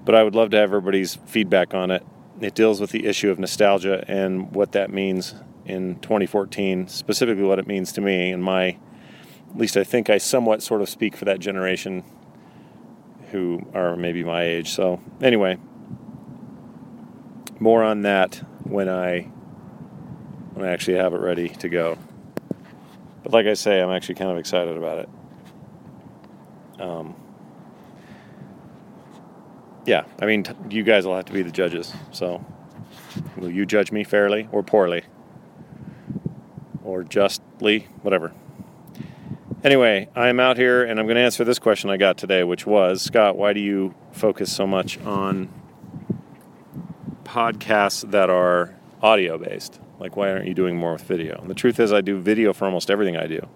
but 0.04 0.14
I 0.14 0.22
would 0.22 0.34
love 0.34 0.50
to 0.50 0.56
have 0.56 0.70
everybody's 0.70 1.14
feedback 1.14 1.74
on 1.74 1.90
it. 1.90 2.04
It 2.40 2.54
deals 2.54 2.80
with 2.80 2.90
the 2.90 3.06
issue 3.06 3.30
of 3.30 3.38
nostalgia 3.38 4.04
and 4.08 4.52
what 4.54 4.72
that 4.72 4.90
means 4.90 5.34
in 5.64 5.98
2014, 6.00 6.88
specifically 6.88 7.44
what 7.44 7.58
it 7.58 7.66
means 7.66 7.92
to 7.92 8.00
me 8.00 8.30
and 8.30 8.42
my, 8.42 8.76
at 9.54 9.60
least 9.60 9.76
I 9.76 9.84
think 9.84 10.10
I 10.10 10.18
somewhat 10.18 10.62
sort 10.62 10.82
of 10.82 10.88
speak 10.88 11.16
for 11.16 11.26
that 11.26 11.38
generation 11.38 12.02
who 13.30 13.64
are 13.72 13.96
maybe 13.96 14.24
my 14.24 14.42
age. 14.42 14.70
So, 14.70 15.00
anyway, 15.22 15.58
more 17.60 17.84
on 17.84 18.02
that 18.02 18.42
when 18.64 18.88
I 18.88 19.22
when 20.54 20.66
I 20.66 20.72
actually 20.72 20.96
have 20.96 21.14
it 21.14 21.20
ready 21.20 21.48
to 21.48 21.68
go. 21.68 21.96
But 23.22 23.32
like 23.32 23.46
I 23.46 23.54
say, 23.54 23.80
I'm 23.80 23.90
actually 23.90 24.16
kind 24.16 24.30
of 24.30 24.38
excited 24.38 24.76
about 24.76 24.98
it. 24.98 25.08
Um, 26.80 27.14
yeah, 29.86 30.04
I 30.20 30.26
mean, 30.26 30.42
t- 30.42 30.52
you 30.70 30.82
guys 30.82 31.06
will 31.06 31.14
have 31.14 31.24
to 31.26 31.32
be 31.32 31.42
the 31.42 31.50
judges. 31.50 31.92
So, 32.10 32.44
will 33.36 33.50
you 33.50 33.66
judge 33.66 33.92
me 33.92 34.02
fairly 34.02 34.48
or 34.50 34.62
poorly? 34.64 35.04
Or 36.82 37.04
justly? 37.04 37.88
Whatever. 38.02 38.32
Anyway, 39.64 40.08
I'm 40.14 40.38
out 40.38 40.58
here 40.58 40.84
and 40.84 41.00
I'm 41.00 41.06
going 41.06 41.16
to 41.16 41.22
answer 41.22 41.42
this 41.42 41.58
question 41.58 41.88
I 41.88 41.96
got 41.96 42.18
today, 42.18 42.44
which 42.44 42.66
was 42.66 43.00
Scott, 43.00 43.36
why 43.36 43.54
do 43.54 43.60
you 43.60 43.94
focus 44.12 44.54
so 44.54 44.66
much 44.66 45.00
on 45.00 45.48
podcasts 47.24 48.08
that 48.10 48.28
are 48.28 48.74
audio 49.02 49.38
based? 49.38 49.80
Like, 49.98 50.16
why 50.16 50.30
aren't 50.30 50.46
you 50.46 50.54
doing 50.54 50.76
more 50.76 50.92
with 50.92 51.02
video? 51.02 51.40
And 51.40 51.48
the 51.48 51.54
truth 51.54 51.80
is, 51.80 51.92
I 51.92 52.02
do 52.02 52.20
video 52.20 52.52
for 52.52 52.66
almost 52.66 52.90
everything 52.90 53.16
I 53.16 53.26
do 53.26 53.48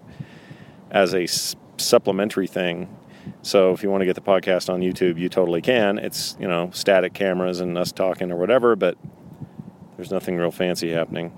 as 0.89 1.13
a 1.13 1.23
s- 1.23 1.55
supplementary 1.77 2.47
thing 2.47 2.89
so 3.41 3.73
if 3.73 3.83
you 3.83 3.89
want 3.89 4.01
to 4.01 4.05
get 4.05 4.15
the 4.15 4.21
podcast 4.21 4.71
on 4.71 4.81
YouTube, 4.81 5.17
you 5.17 5.29
totally 5.29 5.61
can. 5.61 5.97
It's, 5.97 6.35
you 6.39 6.47
know, 6.47 6.69
static 6.73 7.13
cameras 7.13 7.59
and 7.59 7.77
us 7.77 7.91
talking 7.91 8.31
or 8.31 8.37
whatever, 8.37 8.75
but 8.75 8.97
there's 9.95 10.11
nothing 10.11 10.37
real 10.37 10.51
fancy 10.51 10.91
happening. 10.91 11.31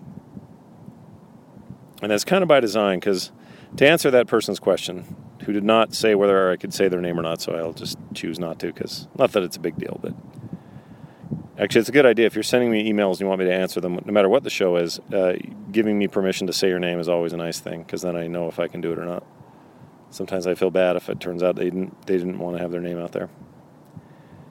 And 2.02 2.12
that's 2.12 2.26
kind 2.26 2.42
of 2.42 2.48
by 2.48 2.60
design 2.60 3.00
because 3.00 3.32
to 3.78 3.88
answer 3.88 4.12
that 4.12 4.28
person's 4.28 4.60
question, 4.60 5.16
who 5.46 5.54
did 5.54 5.64
not 5.64 5.94
say 5.94 6.16
whether 6.16 6.52
I 6.52 6.56
could 6.56 6.74
say 6.74 6.88
their 6.88 7.02
name 7.02 7.20
or 7.20 7.24
not, 7.24 7.42
so 7.42 7.54
I'll 7.54 7.74
just 7.74 7.98
choose 8.14 8.40
not 8.40 8.60
to 8.60 8.74
because 8.74 9.08
not 9.18 9.32
that 9.32 9.44
it's 9.44 9.58
a 9.58 9.60
big 9.60 9.78
deal, 9.78 10.00
but 10.02 10.14
actually 11.58 11.80
it's 11.80 11.90
a 11.90 11.94
good 11.94 12.06
idea. 12.06 12.26
If 12.26 12.36
you're 12.36 12.44
sending 12.44 12.72
me 12.72 12.92
emails 12.92 13.12
and 13.14 13.22
you 13.22 13.28
want 13.28 13.40
me 13.40 13.46
to 13.46 13.54
answer 13.54 13.80
them, 13.80 14.00
no 14.06 14.14
matter 14.14 14.30
what 14.30 14.44
the 14.44 14.50
show 14.50 14.76
is, 14.76 15.00
uh, 15.14 15.34
giving 15.72 15.98
me 15.98 16.08
permission 16.08 16.48
to 16.48 16.54
say 16.54 16.68
your 16.68 16.80
name 16.80 17.00
is 17.00 17.10
always 17.10 17.34
a 17.34 17.38
nice 17.38 17.60
thing 17.60 17.84
because 17.84 18.02
then 18.02 18.16
I 18.16 18.28
know 18.28 18.48
if 18.48 18.60
I 18.60 18.68
can 18.68 18.82
do 18.82 18.92
it 18.92 19.00
or 19.00 19.06
not. 19.06 19.24
Sometimes 20.10 20.46
I 20.46 20.56
feel 20.56 20.72
bad 20.72 20.98
if 20.98 21.10
it 21.10 21.22
turns 21.22 21.42
out 21.42 21.56
they 21.56 21.66
didn't 21.66 22.06
they 22.06 22.18
didn't 22.18 22.38
want 22.38 22.58
to 22.58 22.62
have 22.62 22.72
their 22.72 22.82
name 22.82 23.00
out 23.00 23.14
there. 23.14 23.30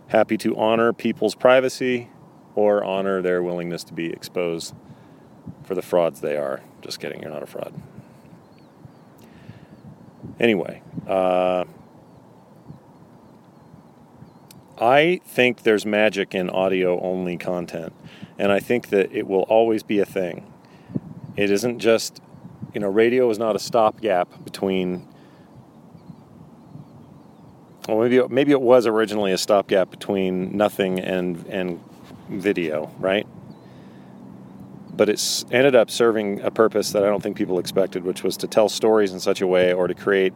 Happy 0.09 0.37
to 0.39 0.57
honor 0.57 0.93
people's 0.93 1.35
privacy 1.35 2.11
or 2.55 2.83
honor 2.83 3.23
their 3.23 3.43
willingness 3.43 3.85
to 3.85 3.93
be 3.93 4.11
exposed 4.11 4.75
for 5.62 5.75
the 5.75 5.83
frauds 5.83 6.21
they 6.21 6.37
are. 6.37 6.62
Just 6.81 6.99
kidding, 6.99 7.21
you're 7.21 7.31
not 7.31 7.43
a 7.43 7.47
fraud. 7.47 7.75
Anyway, 10.39 10.83
uh, 11.07 11.65
I 14.81 15.21
think 15.27 15.62
there's 15.62 15.85
magic 15.85 16.35
in 16.35 16.49
audio 16.50 17.00
only 17.00 17.37
content, 17.37 17.93
and 18.39 18.50
I 18.50 18.61
think 18.61 18.89
that 18.89 19.12
it 19.12 19.27
will 19.27 19.43
always 19.43 19.83
be 19.83 19.99
a 19.99 20.07
thing. 20.07 20.50
It 21.37 21.50
isn't 21.50 21.79
just, 21.79 22.23
you 22.73 22.81
know, 22.81 22.89
radio 22.89 23.29
is 23.31 23.39
not 23.39 23.57
a 23.57 23.59
stopgap 23.59 24.45
between 24.45 25.07
well, 27.89 27.99
maybe 28.00 28.23
maybe 28.29 28.53
it 28.53 28.61
was 28.61 28.87
originally 28.87 29.33
a 29.33 29.39
stopgap 29.39 29.91
between 29.91 30.57
nothing 30.57 31.00
and 31.00 31.45
and 31.49 31.81
video, 32.29 32.91
right? 32.99 33.27
But 35.00 35.09
it's 35.09 35.47
ended 35.50 35.75
up 35.75 35.90
serving 35.90 36.42
a 36.42 36.50
purpose 36.50 36.92
that 36.92 37.02
I 37.02 37.07
don't 37.07 37.23
think 37.23 37.35
people 37.35 37.59
expected, 37.59 38.04
which 38.04 38.23
was 38.23 38.37
to 38.37 38.47
tell 38.47 38.69
stories 38.69 39.14
in 39.14 39.19
such 39.19 39.40
a 39.40 39.47
way 39.47 39.73
or 39.73 39.87
to 39.87 39.95
create 39.95 40.35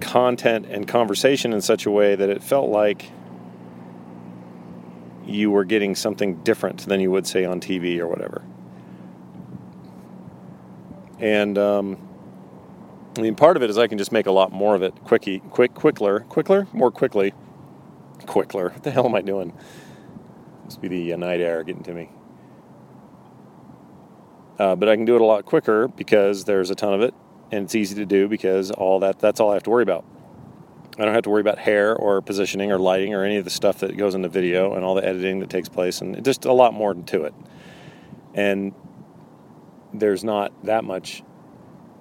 content 0.00 0.64
and 0.70 0.88
conversation 0.88 1.52
in 1.52 1.60
such 1.60 1.84
a 1.84 1.90
way 1.90 2.14
that 2.14 2.30
it 2.30 2.42
felt 2.42 2.70
like 2.70 3.10
you 5.26 5.50
were 5.50 5.66
getting 5.66 5.94
something 5.94 6.36
different 6.36 6.86
than 6.86 6.98
you 6.98 7.10
would 7.10 7.26
say 7.26 7.44
on 7.44 7.60
TV 7.60 7.98
or 7.98 8.06
whatever. 8.06 8.42
And 11.18 11.58
um, 11.58 11.98
I 13.18 13.20
mean, 13.20 13.34
part 13.34 13.58
of 13.58 13.62
it 13.62 13.68
is 13.68 13.76
I 13.76 13.86
can 13.86 13.98
just 13.98 14.12
make 14.12 14.24
a 14.24 14.32
lot 14.32 14.50
more 14.50 14.74
of 14.74 14.82
it 14.82 14.94
quicky, 15.04 15.40
quick, 15.50 15.74
quickler, 15.74 16.26
quickler, 16.28 16.72
more 16.72 16.90
quickly, 16.90 17.34
quickler. 18.20 18.72
What 18.72 18.82
the 18.82 18.90
hell 18.90 19.04
am 19.04 19.14
I 19.14 19.20
doing? 19.20 19.52
Must 20.64 20.80
be 20.80 20.88
the 20.88 21.12
uh, 21.12 21.16
night 21.16 21.40
air 21.40 21.62
getting 21.62 21.82
to 21.84 21.94
me. 21.94 22.10
Uh, 24.58 24.76
but 24.76 24.88
I 24.88 24.96
can 24.96 25.04
do 25.04 25.16
it 25.16 25.20
a 25.20 25.24
lot 25.24 25.44
quicker 25.44 25.88
because 25.88 26.44
there's 26.44 26.70
a 26.70 26.74
ton 26.74 26.94
of 26.94 27.00
it, 27.00 27.12
and 27.50 27.64
it's 27.64 27.74
easy 27.74 27.96
to 27.96 28.06
do 28.06 28.28
because 28.28 28.70
all 28.70 29.00
that 29.00 29.18
that's 29.18 29.40
all 29.40 29.50
I 29.50 29.54
have 29.54 29.64
to 29.64 29.70
worry 29.70 29.82
about. 29.82 30.04
I 30.96 31.04
don't 31.04 31.14
have 31.14 31.24
to 31.24 31.30
worry 31.30 31.40
about 31.40 31.58
hair 31.58 31.96
or 31.96 32.22
positioning 32.22 32.70
or 32.70 32.78
lighting 32.78 33.14
or 33.14 33.24
any 33.24 33.36
of 33.36 33.44
the 33.44 33.50
stuff 33.50 33.78
that 33.78 33.96
goes 33.96 34.14
into 34.14 34.28
video 34.28 34.74
and 34.74 34.84
all 34.84 34.94
the 34.94 35.04
editing 35.04 35.40
that 35.40 35.50
takes 35.50 35.68
place, 35.68 36.00
and 36.00 36.24
just 36.24 36.44
a 36.44 36.52
lot 36.52 36.72
more 36.72 36.94
to 36.94 37.24
it. 37.24 37.34
And 38.32 38.72
there's 39.92 40.24
not 40.24 40.52
that 40.64 40.84
much 40.84 41.22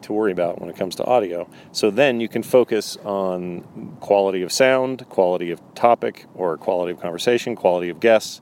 to 0.03 0.13
worry 0.13 0.31
about 0.31 0.59
when 0.61 0.69
it 0.69 0.75
comes 0.75 0.95
to 0.95 1.05
audio. 1.05 1.49
So 1.71 1.89
then 1.89 2.19
you 2.19 2.27
can 2.27 2.43
focus 2.43 2.97
on 2.97 3.97
quality 3.99 4.41
of 4.41 4.51
sound, 4.51 5.07
quality 5.09 5.51
of 5.51 5.61
topic, 5.75 6.25
or 6.35 6.57
quality 6.57 6.91
of 6.91 6.99
conversation, 6.99 7.55
quality 7.55 7.89
of 7.89 7.99
guests. 7.99 8.41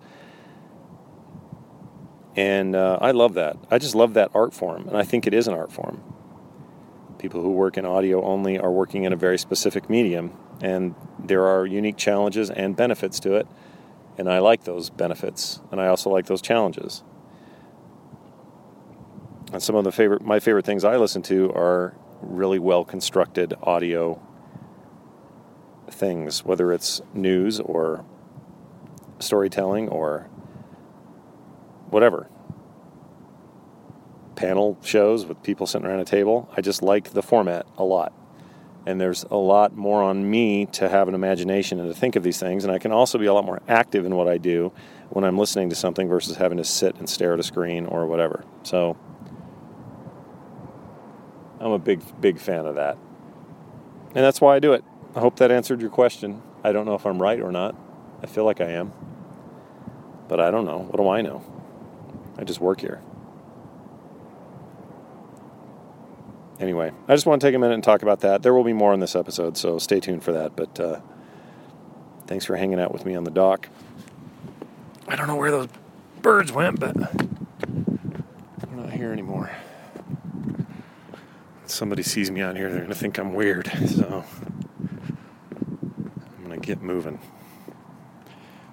And 2.36 2.76
uh, 2.76 2.98
I 3.02 3.12
love 3.12 3.34
that. 3.34 3.58
I 3.70 3.78
just 3.78 3.96
love 3.96 4.14
that 4.14 4.32
art 4.34 4.54
form, 4.54 4.88
and 4.88 4.98
I 4.98 5.04
think 5.04 5.28
it 5.28 5.34
is 5.34 5.48
an 5.48 5.54
art 5.54 5.72
form. 5.72 6.02
People 7.20 7.42
who 7.42 7.52
work 7.52 7.78
in 7.78 7.86
audio 7.86 8.24
only 8.24 8.58
are 8.58 8.72
working 8.72 9.04
in 9.04 9.14
a 9.14 9.18
very 9.18 9.38
specific 9.38 9.90
medium, 9.90 10.34
and 10.62 10.96
there 11.20 11.46
are 11.46 11.66
unique 11.66 11.98
challenges 11.98 12.50
and 12.50 12.76
benefits 12.76 13.20
to 13.22 13.36
it. 13.36 13.48
And 14.18 14.30
I 14.30 14.40
like 14.40 14.64
those 14.64 14.90
benefits, 14.90 15.62
and 15.72 15.82
I 15.82 15.88
also 15.88 16.10
like 16.10 16.26
those 16.26 16.42
challenges. 16.42 17.04
And 19.52 19.62
some 19.62 19.76
of 19.76 19.84
the 19.84 19.92
favorite 19.92 20.22
my 20.22 20.40
favorite 20.40 20.66
things 20.66 20.84
I 20.84 20.98
listen 20.98 21.22
to 21.24 21.52
are 21.54 21.96
really 22.22 22.60
well 22.60 22.86
constructed 22.86 23.54
audio 23.64 24.22
things, 25.90 26.46
whether 26.46 26.72
it's 26.72 27.02
news 27.14 27.60
or 27.60 28.06
storytelling 29.20 29.90
or 29.90 30.30
whatever. 31.90 32.28
Panel 34.36 34.78
shows 34.82 35.26
with 35.26 35.44
people 35.44 35.68
sitting 35.68 35.86
around 35.86 36.00
a 36.00 36.06
table. 36.06 36.50
I 36.56 36.62
just 36.62 36.82
like 36.82 37.12
the 37.12 37.22
format 37.22 37.68
a 37.78 37.84
lot. 37.84 38.14
And 38.88 39.00
there's 39.00 39.24
a 39.30 39.36
lot 39.36 39.76
more 39.76 40.02
on 40.02 40.28
me 40.28 40.66
to 40.68 40.90
have 40.90 41.08
an 41.08 41.14
imagination 41.14 41.80
and 41.80 41.94
to 41.94 42.00
think 42.00 42.16
of 42.16 42.24
these 42.24 42.40
things. 42.40 42.64
And 42.64 42.74
I 42.74 42.80
can 42.80 42.92
also 42.92 43.20
be 43.20 43.28
a 43.28 43.34
lot 43.34 43.46
more 43.46 43.62
active 43.68 44.06
in 44.06 44.16
what 44.16 44.28
I 44.28 44.40
do 44.40 44.74
when 45.10 45.24
I'm 45.24 45.38
listening 45.38 45.70
to 45.70 45.76
something 45.76 46.08
versus 46.08 46.38
having 46.38 46.58
to 46.58 46.64
sit 46.64 46.96
and 46.96 47.08
stare 47.08 47.34
at 47.34 47.40
a 47.40 47.44
screen 47.44 47.86
or 47.86 48.08
whatever. 48.08 48.44
So 48.64 48.98
I'm 51.62 51.72
a 51.72 51.80
big, 51.80 52.02
big 52.20 52.40
fan 52.40 52.66
of 52.66 52.76
that. 52.76 52.98
And 54.16 54.26
that's 54.26 54.42
why 54.42 54.56
I 54.56 54.60
do 54.60 54.74
it. 54.74 54.84
I 55.16 55.20
hope 55.20 55.38
that 55.38 55.52
answered 55.52 55.80
your 55.80 55.92
question. 55.92 56.42
I 56.64 56.72
don't 56.72 56.86
know 56.86 56.96
if 56.96 57.06
I'm 57.06 57.22
right 57.22 57.40
or 57.40 57.52
not. 57.52 57.76
I 58.24 58.26
feel 58.26 58.46
like 58.46 58.60
I 58.60 58.72
am. 58.72 58.92
But 60.28 60.40
I 60.40 60.50
don't 60.50 60.66
know. 60.66 60.80
What 60.80 60.98
do 60.98 61.08
I 61.08 61.22
know? 61.22 61.44
I 62.38 62.46
just 62.46 62.60
work 62.60 62.82
here. 62.82 63.00
Anyway, 66.60 66.92
I 67.08 67.14
just 67.14 67.28
want 67.28 67.42
to 67.42 67.48
take 67.48 67.56
a 67.56 67.60
minute 67.60 67.76
and 67.76 67.84
talk 67.84 68.02
about 68.02 68.22
that. 68.22 68.42
There 68.42 68.54
will 68.54 68.64
be 68.64 68.74
more 68.74 68.94
in 68.94 69.00
this 69.00 69.16
episode, 69.16 69.56
so 69.56 69.78
stay 69.78 70.00
tuned 70.00 70.24
for 70.24 70.32
that. 70.32 70.56
But 70.56 70.80
uh, 70.80 71.00
thanks 72.26 72.46
for 72.46 72.56
hanging 72.56 72.80
out 72.80 72.92
with 72.92 73.06
me 73.06 73.14
on 73.14 73.24
the 73.24 73.32
dock. 73.32 73.70
I 75.08 75.16
don't 75.16 75.28
know 75.28 75.36
where 75.36 75.52
those 75.52 75.68
birds 76.22 76.52
went, 76.52 76.80
but 76.80 76.96
they're 76.96 78.76
not 78.76 78.92
here 78.92 79.12
anymore. 79.12 79.52
Somebody 81.72 82.04
sees 82.04 82.30
me 82.30 82.42
on 82.42 82.58
here, 82.58 82.70
they're 82.70 82.80
going 82.80 82.90
to 82.90 82.96
think 82.96 83.18
I'm 83.18 83.34
weird. 83.34 83.72
So 83.88 84.26
I'm 86.38 86.44
going 86.44 86.60
to 86.60 86.68
get 86.68 86.82
moving. 86.82 87.18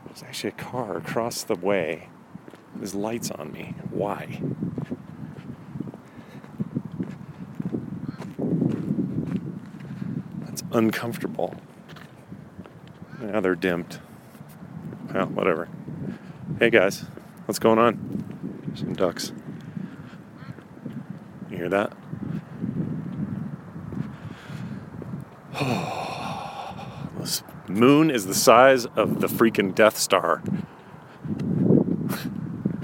There's 0.05 0.25
actually 0.25 0.51
a 0.51 0.55
car 0.55 0.97
across 0.97 1.45
the 1.45 1.55
way. 1.55 2.09
There's 2.75 2.97
lights 2.97 3.31
on 3.31 3.53
me. 3.53 3.77
Why? 3.91 4.41
That's 10.41 10.65
uncomfortable. 10.73 11.55
Now 13.21 13.39
they're 13.39 13.55
dimmed. 13.55 14.01
Well, 15.15 15.27
whatever. 15.27 15.69
Hey 16.59 16.71
guys, 16.71 17.03
what's 17.47 17.61
going 17.61 17.79
on? 17.79 18.73
Some 18.75 18.93
ducks. 18.95 19.33
You 21.49 21.59
hear 21.59 21.69
that? 21.69 21.93
this 27.19 27.43
moon 27.69 28.11
is 28.11 28.27
the 28.27 28.35
size 28.35 28.87
of 28.87 29.21
the 29.21 29.27
freaking 29.27 29.75
Death 29.75 29.99
Star. 29.99 30.43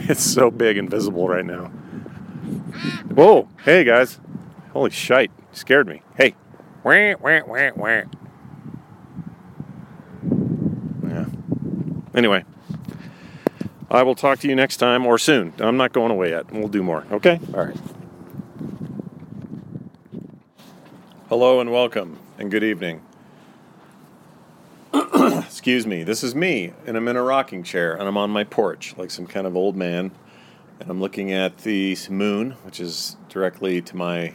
It's 0.07 0.23
so 0.23 0.50
big 0.50 0.76
and 0.76 0.91
visible 0.91 1.29
right 1.29 1.47
now. 1.47 1.69
Whoa! 3.09 3.49
Hey 3.64 3.85
guys! 3.85 4.21
Holy 4.75 4.91
shite! 4.91 5.31
You 5.38 5.45
scared 5.53 5.87
me. 5.87 6.03
Hey! 6.19 6.35
Wah, 6.83 7.14
wah, 7.19 7.41
wah, 7.47 7.71
wah. 7.75 8.03
Yeah. 11.09 11.25
Anyway, 12.14 12.45
I 13.91 14.03
will 14.03 14.14
talk 14.14 14.41
to 14.41 14.49
you 14.49 14.55
next 14.55 14.76
time 14.76 15.07
or 15.07 15.17
soon. 15.17 15.55
I'm 15.59 15.79
not 15.79 15.95
going 15.95 16.11
away 16.11 16.31
yet. 16.31 16.53
We'll 16.53 16.69
do 16.69 16.83
more. 16.83 17.07
Okay? 17.11 17.41
All 17.55 17.64
right. 17.64 17.76
Hello 21.31 21.61
and 21.61 21.73
welcome 21.73 22.19
and 22.38 22.50
good 22.50 22.62
evening. 22.62 23.00
Excuse 25.47 25.87
me. 25.87 26.05
This 26.05 26.23
is 26.23 26.35
me, 26.35 26.73
and 26.87 26.97
I'm 26.97 27.09
in 27.09 27.17
a 27.17 27.23
rocking 27.23 27.65
chair, 27.65 27.95
and 27.95 28.07
I'm 28.07 28.17
on 28.17 28.31
my 28.31 28.45
porch 28.45 28.95
like 28.97 29.11
some 29.11 29.27
kind 29.27 29.45
of 29.47 29.57
old 29.57 29.77
man, 29.77 30.13
and 30.79 30.89
I'm 30.89 31.01
looking 31.01 31.33
at 31.33 31.59
the 31.59 31.97
moon, 32.11 32.53
which 32.63 32.79
is 32.79 33.17
directly 33.29 33.83
to 33.83 33.97
my 33.97 34.35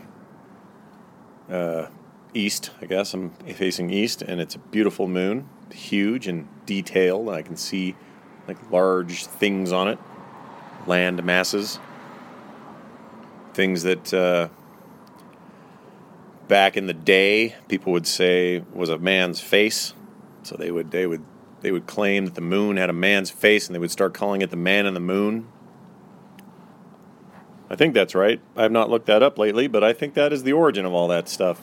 uh, 1.50 1.88
east. 2.34 2.72
I 2.82 2.88
guess 2.88 3.14
I'm 3.14 3.30
facing 3.30 3.90
east, 3.90 4.22
and 4.22 4.42
it's 4.42 4.56
a 4.56 4.60
beautiful 4.60 5.08
moon, 5.08 5.48
huge 5.72 6.28
and 6.28 6.48
detailed. 6.66 7.30
I 7.30 7.42
can 7.42 7.56
see 7.56 7.96
like 8.46 8.58
large 8.70 9.28
things 9.28 9.72
on 9.72 9.88
it, 9.88 10.00
land 10.88 11.24
masses, 11.24 11.80
things 13.54 13.84
that. 13.84 14.14
Uh, 14.14 14.50
back 16.50 16.76
in 16.76 16.88
the 16.88 16.94
day, 16.94 17.56
people 17.70 17.94
would 17.94 18.08
say 18.08 18.64
was 18.74 18.90
a 18.90 18.98
man's 18.98 19.40
face. 19.40 19.94
So 20.44 20.56
they 20.56 20.72
would 20.72 20.92
they 20.92 21.06
would 21.08 21.24
they 21.62 21.72
would 21.72 21.88
claim 21.88 22.26
that 22.26 22.36
the 22.36 22.42
moon 22.42 22.78
had 22.78 22.90
a 22.90 22.94
man's 22.94 23.30
face, 23.30 23.68
and 23.68 23.76
they 23.76 23.80
would 23.80 23.92
start 23.92 24.14
calling 24.14 24.42
it 24.42 24.50
the 24.50 24.58
man 24.58 24.86
in 24.86 24.94
the 24.94 25.00
moon. 25.00 25.48
I 27.70 27.76
think 27.76 27.94
that's 27.94 28.16
right. 28.16 28.42
I 28.56 28.64
have 28.64 28.72
not 28.72 28.90
looked 28.90 29.06
that 29.06 29.22
up 29.22 29.38
lately, 29.38 29.68
but 29.68 29.84
I 29.84 29.94
think 29.94 30.16
that 30.16 30.34
is 30.34 30.44
the 30.44 30.54
origin 30.54 30.86
of 30.86 30.94
all 30.94 31.08
that 31.10 31.30
stuff. 31.30 31.60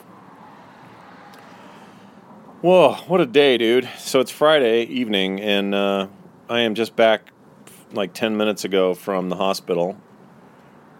Whoa, 2.61 2.93
what 3.07 3.21
a 3.21 3.25
day, 3.25 3.57
dude! 3.57 3.87
So 3.97 4.19
it's 4.19 4.31
Friday 4.31 4.83
evening, 4.83 5.41
and 5.41 5.75
uh, 5.75 6.07
I 6.49 6.61
am 6.61 6.75
just 6.75 6.95
back 6.95 7.31
like 7.91 8.13
ten 8.13 8.37
minutes 8.37 8.63
ago 8.63 8.93
from 8.93 9.29
the 9.29 9.35
hospital. 9.35 9.97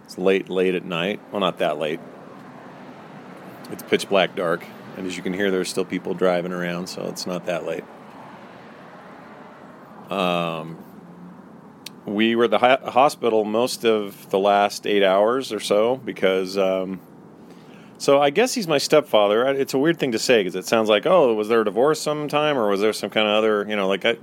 It's 0.03 0.17
late, 0.17 0.49
late 0.49 0.75
at 0.75 0.85
night. 0.85 1.19
Well, 1.31 1.39
not 1.41 1.57
that 1.57 1.77
late. 1.77 1.99
It's 3.71 3.83
pitch 3.83 4.07
black 4.07 4.35
dark, 4.35 4.63
and 4.97 5.05
as 5.05 5.15
you 5.15 5.23
can 5.23 5.33
hear, 5.33 5.51
there's 5.51 5.69
still 5.69 5.85
people 5.85 6.13
driving 6.13 6.51
around, 6.51 6.87
so 6.87 7.03
it's 7.03 7.25
not 7.25 7.45
that 7.45 7.65
late. 7.65 7.83
Um, 10.11 10.77
we 12.05 12.35
were 12.35 12.45
at 12.45 12.51
the 12.51 12.57
hospital 12.57 13.45
most 13.45 13.85
of 13.85 14.29
the 14.31 14.39
last 14.39 14.87
eight 14.87 15.03
hours 15.03 15.53
or 15.53 15.59
so 15.59 15.97
because. 15.97 16.57
Um, 16.57 16.99
so 17.99 18.21
I 18.21 18.29
guess 18.29 18.53
he's 18.53 18.67
my 18.67 18.77
stepfather. 18.77 19.47
It's 19.47 19.73
a 19.73 19.79
weird 19.79 19.97
thing 19.99 20.11
to 20.11 20.19
say 20.19 20.41
because 20.41 20.55
it 20.55 20.67
sounds 20.67 20.87
like, 20.87 21.07
oh, 21.07 21.33
was 21.33 21.47
there 21.47 21.61
a 21.61 21.65
divorce 21.65 21.99
sometime, 21.99 22.55
or 22.55 22.69
was 22.69 22.79
there 22.79 22.93
some 22.93 23.09
kind 23.09 23.27
of 23.27 23.33
other, 23.33 23.65
you 23.67 23.75
know, 23.75 23.87
like 23.87 24.05
I, 24.05 24.17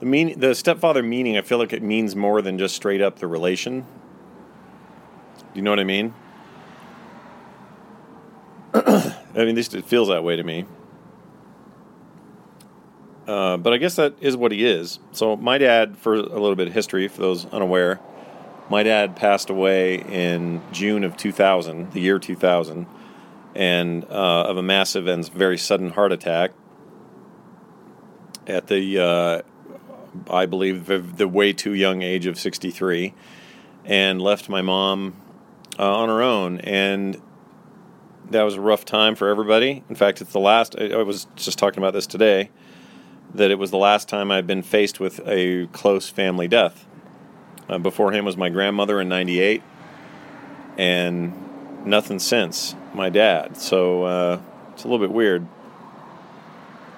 the 0.00 0.06
mean 0.06 0.40
the 0.40 0.54
stepfather 0.54 1.02
meaning. 1.02 1.36
I 1.36 1.42
feel 1.42 1.58
like 1.58 1.74
it 1.74 1.82
means 1.82 2.16
more 2.16 2.40
than 2.40 2.58
just 2.58 2.74
straight 2.74 3.02
up 3.02 3.18
the 3.18 3.26
relation. 3.26 3.82
Do 3.82 3.86
you 5.54 5.62
know 5.62 5.70
what 5.70 5.80
I 5.80 5.84
mean? 5.84 6.14
I 9.34 9.38
mean, 9.38 9.48
at 9.50 9.54
least 9.54 9.74
it 9.74 9.84
feels 9.84 10.08
that 10.08 10.24
way 10.24 10.36
to 10.36 10.42
me. 10.42 10.64
Uh, 13.26 13.56
but 13.56 13.72
I 13.72 13.76
guess 13.76 13.96
that 13.96 14.14
is 14.20 14.36
what 14.36 14.50
he 14.50 14.66
is. 14.66 14.98
So 15.12 15.36
my 15.36 15.58
dad, 15.58 15.96
for 15.96 16.14
a 16.14 16.20
little 16.20 16.56
bit 16.56 16.66
of 16.66 16.74
history, 16.74 17.06
for 17.06 17.20
those 17.20 17.46
unaware, 17.46 18.00
my 18.68 18.82
dad 18.82 19.14
passed 19.14 19.50
away 19.50 19.96
in 19.96 20.60
June 20.72 21.04
of 21.04 21.16
2000, 21.16 21.92
the 21.92 22.00
year 22.00 22.18
2000, 22.18 22.86
and 23.54 24.04
uh, 24.04 24.44
of 24.48 24.56
a 24.56 24.62
massive 24.62 25.06
and 25.06 25.28
very 25.32 25.58
sudden 25.58 25.90
heart 25.90 26.10
attack 26.10 26.52
at 28.48 28.66
the, 28.66 28.98
uh, 28.98 29.42
I 30.28 30.46
believe, 30.46 30.86
the, 30.86 30.98
the, 30.98 31.28
way 31.28 31.52
too 31.52 31.74
young 31.74 32.02
age 32.02 32.26
of 32.26 32.38
63, 32.38 33.14
and 33.84 34.20
left 34.20 34.48
my 34.48 34.62
mom 34.62 35.14
uh, 35.78 35.98
on 35.98 36.08
her 36.08 36.22
own. 36.22 36.58
And 36.60 37.20
that 38.30 38.42
was 38.42 38.54
a 38.54 38.60
rough 38.60 38.84
time 38.84 39.14
for 39.14 39.28
everybody. 39.28 39.84
In 39.88 39.94
fact, 39.94 40.20
it's 40.20 40.32
the 40.32 40.40
last. 40.40 40.78
I 40.78 41.02
was 41.02 41.26
just 41.36 41.58
talking 41.58 41.78
about 41.78 41.92
this 41.92 42.06
today. 42.06 42.50
That 43.34 43.50
it 43.50 43.58
was 43.58 43.70
the 43.70 43.78
last 43.78 44.08
time 44.08 44.30
I've 44.30 44.46
been 44.46 44.62
faced 44.62 44.98
with 44.98 45.20
a 45.26 45.66
close 45.72 46.08
family 46.08 46.48
death. 46.48 46.86
Uh, 47.68 47.78
before 47.78 48.10
him 48.12 48.24
was 48.24 48.36
my 48.36 48.48
grandmother 48.48 49.00
in 49.00 49.08
'98, 49.08 49.62
and 50.78 51.86
nothing 51.86 52.18
since 52.18 52.74
my 52.94 53.08
dad. 53.08 53.56
So 53.56 54.04
uh, 54.04 54.40
it's 54.72 54.84
a 54.84 54.88
little 54.88 55.04
bit 55.04 55.14
weird. 55.14 55.46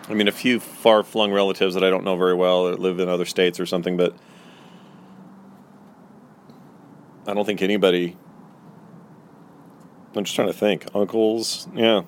I 0.09 0.15
mean, 0.15 0.29
a 0.29 0.33
few 0.33 0.59
far 0.61 1.03
flung 1.03 1.33
relatives 1.33 1.75
that 1.75 1.85
I 1.85 1.91
don't 1.91 2.05
know 2.05 2.17
very 2.17 2.35
well 2.35 2.71
that 2.71 2.79
live 2.79 2.99
in 2.99 3.09
other 3.09 3.25
states 3.25 3.61
or 3.61 3.67
something, 3.67 3.97
but 3.97 4.15
I 7.27 7.35
don't 7.35 7.45
think 7.45 7.63
anybody 7.63 8.17
I'm 10.15 10.25
just 10.25 10.37
trying 10.37 10.49
to 10.49 10.55
think. 10.55 10.87
Uncles, 10.95 11.69
yeah. 11.75 12.03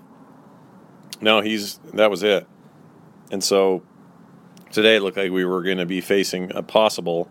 No, 1.21 1.41
he's 1.41 1.79
that 1.95 2.11
was 2.11 2.23
it. 2.23 2.47
And 3.31 3.43
so 3.43 3.83
today 4.71 4.97
it 4.97 5.03
looked 5.03 5.17
like 5.17 5.31
we 5.31 5.45
were 5.45 5.63
going 5.63 5.79
to 5.79 5.87
be 5.87 6.01
facing 6.01 6.55
a 6.55 6.63
possible 6.63 7.31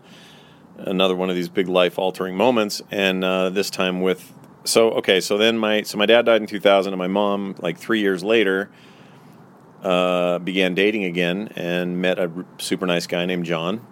another 0.76 1.14
one 1.14 1.30
of 1.30 1.36
these 1.36 1.48
big 1.48 1.68
life 1.68 1.98
altering 1.98 2.36
moments, 2.36 2.82
and 2.90 3.22
uh, 3.22 3.50
this 3.50 3.70
time 3.70 4.00
with 4.00 4.32
so 4.64 4.90
okay. 4.92 5.20
So 5.20 5.38
then 5.38 5.58
my 5.58 5.82
so 5.82 5.98
my 5.98 6.06
dad 6.06 6.26
died 6.26 6.40
in 6.40 6.46
2000, 6.46 6.92
and 6.92 6.98
my 6.98 7.06
mom 7.06 7.54
like 7.60 7.78
three 7.78 8.00
years 8.00 8.24
later 8.24 8.70
uh, 9.82 10.38
began 10.40 10.74
dating 10.74 11.04
again 11.04 11.52
and 11.54 12.00
met 12.00 12.18
a 12.18 12.30
super 12.58 12.86
nice 12.86 13.06
guy 13.06 13.26
named 13.26 13.44
John. 13.44 13.86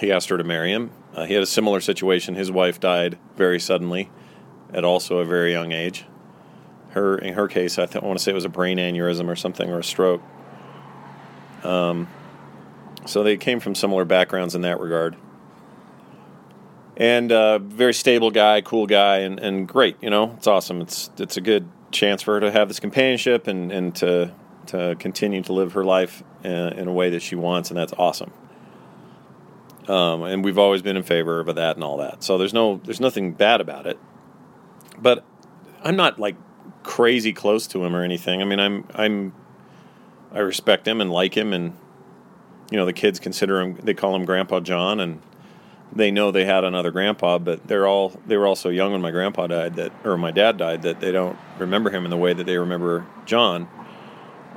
He 0.00 0.12
asked 0.12 0.28
her 0.28 0.36
to 0.36 0.44
marry 0.44 0.72
him. 0.72 0.90
Uh, 1.14 1.24
he 1.24 1.34
had 1.34 1.42
a 1.42 1.46
similar 1.46 1.80
situation. 1.80 2.34
His 2.34 2.50
wife 2.50 2.80
died 2.80 3.18
very 3.36 3.60
suddenly 3.60 4.10
at 4.74 4.84
also 4.84 5.18
a 5.18 5.24
very 5.24 5.52
young 5.52 5.72
age. 5.72 6.04
Her 6.90 7.16
in 7.16 7.34
her 7.34 7.48
case, 7.48 7.78
I, 7.78 7.86
th- 7.86 8.02
I 8.02 8.06
want 8.06 8.18
to 8.18 8.22
say 8.24 8.32
it 8.32 8.34
was 8.34 8.44
a 8.44 8.50
brain 8.50 8.78
aneurysm 8.78 9.28
or 9.28 9.36
something 9.36 9.70
or 9.70 9.78
a 9.78 9.84
stroke. 9.84 10.22
Um, 11.62 12.08
so 13.06 13.22
they 13.22 13.36
came 13.36 13.60
from 13.60 13.74
similar 13.74 14.04
backgrounds 14.04 14.54
in 14.54 14.62
that 14.62 14.80
regard. 14.80 15.16
And 16.96 17.32
uh, 17.32 17.58
very 17.58 17.94
stable 17.94 18.30
guy, 18.30 18.60
cool 18.60 18.86
guy, 18.86 19.18
and, 19.18 19.40
and 19.40 19.66
great. 19.66 19.96
You 20.00 20.10
know, 20.10 20.34
it's 20.36 20.46
awesome. 20.46 20.80
It's 20.80 21.10
it's 21.18 21.36
a 21.36 21.40
good 21.40 21.68
chance 21.90 22.22
for 22.22 22.34
her 22.34 22.40
to 22.40 22.50
have 22.50 22.68
this 22.68 22.80
companionship 22.80 23.46
and, 23.46 23.72
and 23.72 23.94
to 23.96 24.32
to 24.66 24.96
continue 24.98 25.42
to 25.42 25.52
live 25.52 25.72
her 25.72 25.84
life 25.84 26.22
in, 26.42 26.50
in 26.50 26.88
a 26.88 26.92
way 26.92 27.10
that 27.10 27.20
she 27.20 27.34
wants, 27.34 27.70
and 27.70 27.78
that's 27.78 27.92
awesome. 27.98 28.32
Um, 29.88 30.22
and 30.22 30.44
we've 30.44 30.56
always 30.56 30.82
been 30.82 30.96
in 30.96 31.02
favor 31.02 31.40
of 31.40 31.54
that 31.54 31.76
and 31.76 31.84
all 31.84 31.98
that. 31.98 32.22
So 32.22 32.38
there's 32.38 32.54
no 32.54 32.80
there's 32.84 33.00
nothing 33.00 33.32
bad 33.32 33.60
about 33.60 33.86
it 33.86 33.98
but 34.98 35.24
I'm 35.82 35.96
not 35.96 36.18
like 36.18 36.36
crazy 36.82 37.32
close 37.32 37.66
to 37.68 37.84
him 37.84 37.94
or 37.94 38.02
anything. 38.02 38.40
I 38.40 38.44
mean, 38.44 38.60
I'm 38.60 38.86
I'm 38.94 39.32
I 40.32 40.40
respect 40.40 40.86
him 40.86 41.00
and 41.00 41.10
like 41.10 41.36
him 41.36 41.52
and 41.52 41.76
you 42.70 42.76
know 42.76 42.86
the 42.86 42.92
kids 42.92 43.20
consider 43.20 43.60
him 43.60 43.76
they 43.82 43.94
call 43.94 44.14
him 44.14 44.24
Grandpa 44.24 44.60
John 44.60 45.00
and 45.00 45.20
they 45.92 46.10
know 46.10 46.30
they 46.30 46.44
had 46.44 46.64
another 46.64 46.90
grandpa, 46.90 47.38
but 47.38 47.66
they're 47.66 47.86
all 47.86 48.12
they 48.26 48.36
were 48.36 48.46
all 48.46 48.56
so 48.56 48.68
young 48.68 48.92
when 48.92 49.00
my 49.00 49.10
grandpa 49.10 49.46
died 49.46 49.76
that 49.76 49.92
or 50.04 50.16
my 50.16 50.30
dad 50.30 50.56
died 50.56 50.82
that 50.82 51.00
they 51.00 51.12
don't 51.12 51.38
remember 51.58 51.90
him 51.90 52.04
in 52.04 52.10
the 52.10 52.16
way 52.16 52.32
that 52.32 52.44
they 52.44 52.58
remember 52.58 53.06
John. 53.26 53.68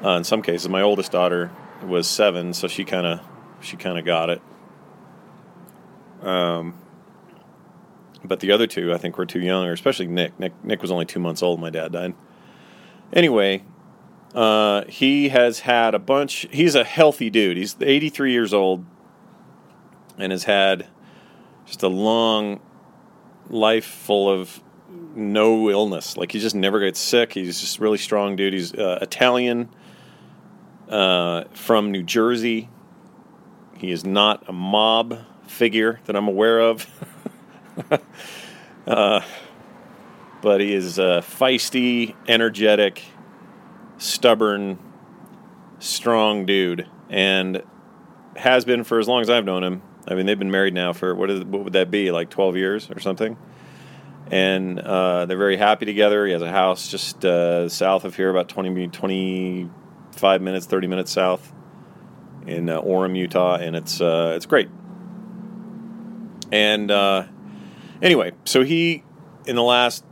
Uh, 0.03 0.11
in 0.11 0.23
some 0.23 0.41
cases, 0.41 0.69
my 0.69 0.81
oldest 0.81 1.11
daughter 1.11 1.51
was 1.83 2.07
seven, 2.07 2.53
so 2.53 2.67
she 2.67 2.83
kind 2.83 3.05
of 3.05 3.19
she 3.61 3.77
kind 3.77 3.99
of 3.99 4.05
got 4.05 4.29
it. 4.29 4.41
Um, 6.21 6.75
but 8.23 8.39
the 8.39 8.51
other 8.51 8.67
two, 8.67 8.93
I 8.93 8.97
think, 8.97 9.17
were 9.17 9.25
too 9.25 9.39
young, 9.39 9.65
or 9.65 9.71
especially 9.71 10.07
Nick. 10.07 10.39
Nick 10.39 10.63
Nick 10.63 10.81
was 10.81 10.91
only 10.91 11.05
two 11.05 11.19
months 11.19 11.43
old. 11.43 11.59
My 11.59 11.69
dad 11.69 11.91
died. 11.91 12.13
Anyway, 13.13 13.63
uh, 14.35 14.83
he 14.85 15.29
has 15.29 15.61
had 15.61 15.95
a 15.95 15.99
bunch. 15.99 16.47
He's 16.51 16.75
a 16.75 16.83
healthy 16.83 17.29
dude. 17.29 17.57
He's 17.57 17.75
83 17.79 18.31
years 18.31 18.53
old, 18.53 18.85
and 20.17 20.31
has 20.31 20.45
had 20.45 20.87
just 21.65 21.83
a 21.83 21.87
long 21.87 22.59
life 23.49 23.85
full 23.85 24.29
of 24.29 24.61
no 25.15 25.69
illness. 25.69 26.17
Like 26.17 26.31
he 26.31 26.39
just 26.39 26.55
never 26.55 26.79
gets 26.79 26.99
sick. 26.99 27.33
He's 27.33 27.59
just 27.59 27.79
really 27.79 27.97
strong 27.97 28.35
dude. 28.35 28.53
He's 28.53 28.73
uh, 28.73 28.99
Italian 29.01 29.69
uh, 30.89 31.45
from 31.53 31.91
New 31.91 32.03
Jersey. 32.03 32.69
He 33.77 33.91
is 33.91 34.05
not 34.05 34.47
a 34.47 34.53
mob 34.53 35.19
figure 35.47 35.99
that 36.05 36.15
I'm 36.15 36.27
aware 36.27 36.59
of. 36.59 36.87
uh, 38.87 39.21
but 40.41 40.61
he 40.61 40.73
is 40.73 40.99
uh, 40.99 41.21
feisty, 41.21 42.15
energetic, 42.27 43.03
stubborn, 43.97 44.79
strong 45.79 46.45
dude, 46.45 46.87
and 47.09 47.63
has 48.35 48.65
been 48.65 48.83
for 48.83 48.99
as 48.99 49.07
long 49.07 49.21
as 49.21 49.29
I've 49.29 49.45
known 49.45 49.63
him. 49.63 49.81
I 50.07 50.15
mean, 50.15 50.25
they've 50.25 50.39
been 50.39 50.51
married 50.51 50.73
now 50.73 50.93
for 50.93 51.13
what 51.15 51.29
is 51.29 51.43
what 51.43 51.63
would 51.63 51.73
that 51.73 51.91
be 51.91 52.11
like 52.11 52.29
twelve 52.29 52.55
years 52.55 52.89
or 52.89 52.99
something? 52.99 53.37
And 54.29 54.79
uh, 54.79 55.25
they're 55.25 55.37
very 55.37 55.57
happy 55.57 55.85
together. 55.85 56.25
He 56.25 56.33
has 56.33 56.41
a 56.41 56.51
house 56.51 56.89
just 56.89 57.23
uh, 57.23 57.69
south 57.69 58.03
of 58.03 58.17
here, 58.17 58.29
about 58.29 58.49
20, 58.49 58.89
25 58.89 60.41
minutes, 60.41 60.65
thirty 60.65 60.87
minutes 60.87 61.11
south 61.11 61.53
in 62.45 62.69
uh, 62.69 62.81
Orem, 62.81 63.17
Utah, 63.17 63.55
and 63.55 63.75
it's 63.75 64.01
uh, 64.01 64.33
it's 64.35 64.45
great. 64.45 64.69
And 66.51 66.89
uh, 66.91 67.25
anyway, 68.01 68.31
so 68.45 68.63
he 68.63 69.03
in 69.45 69.55
the 69.55 69.63
last 69.63 70.03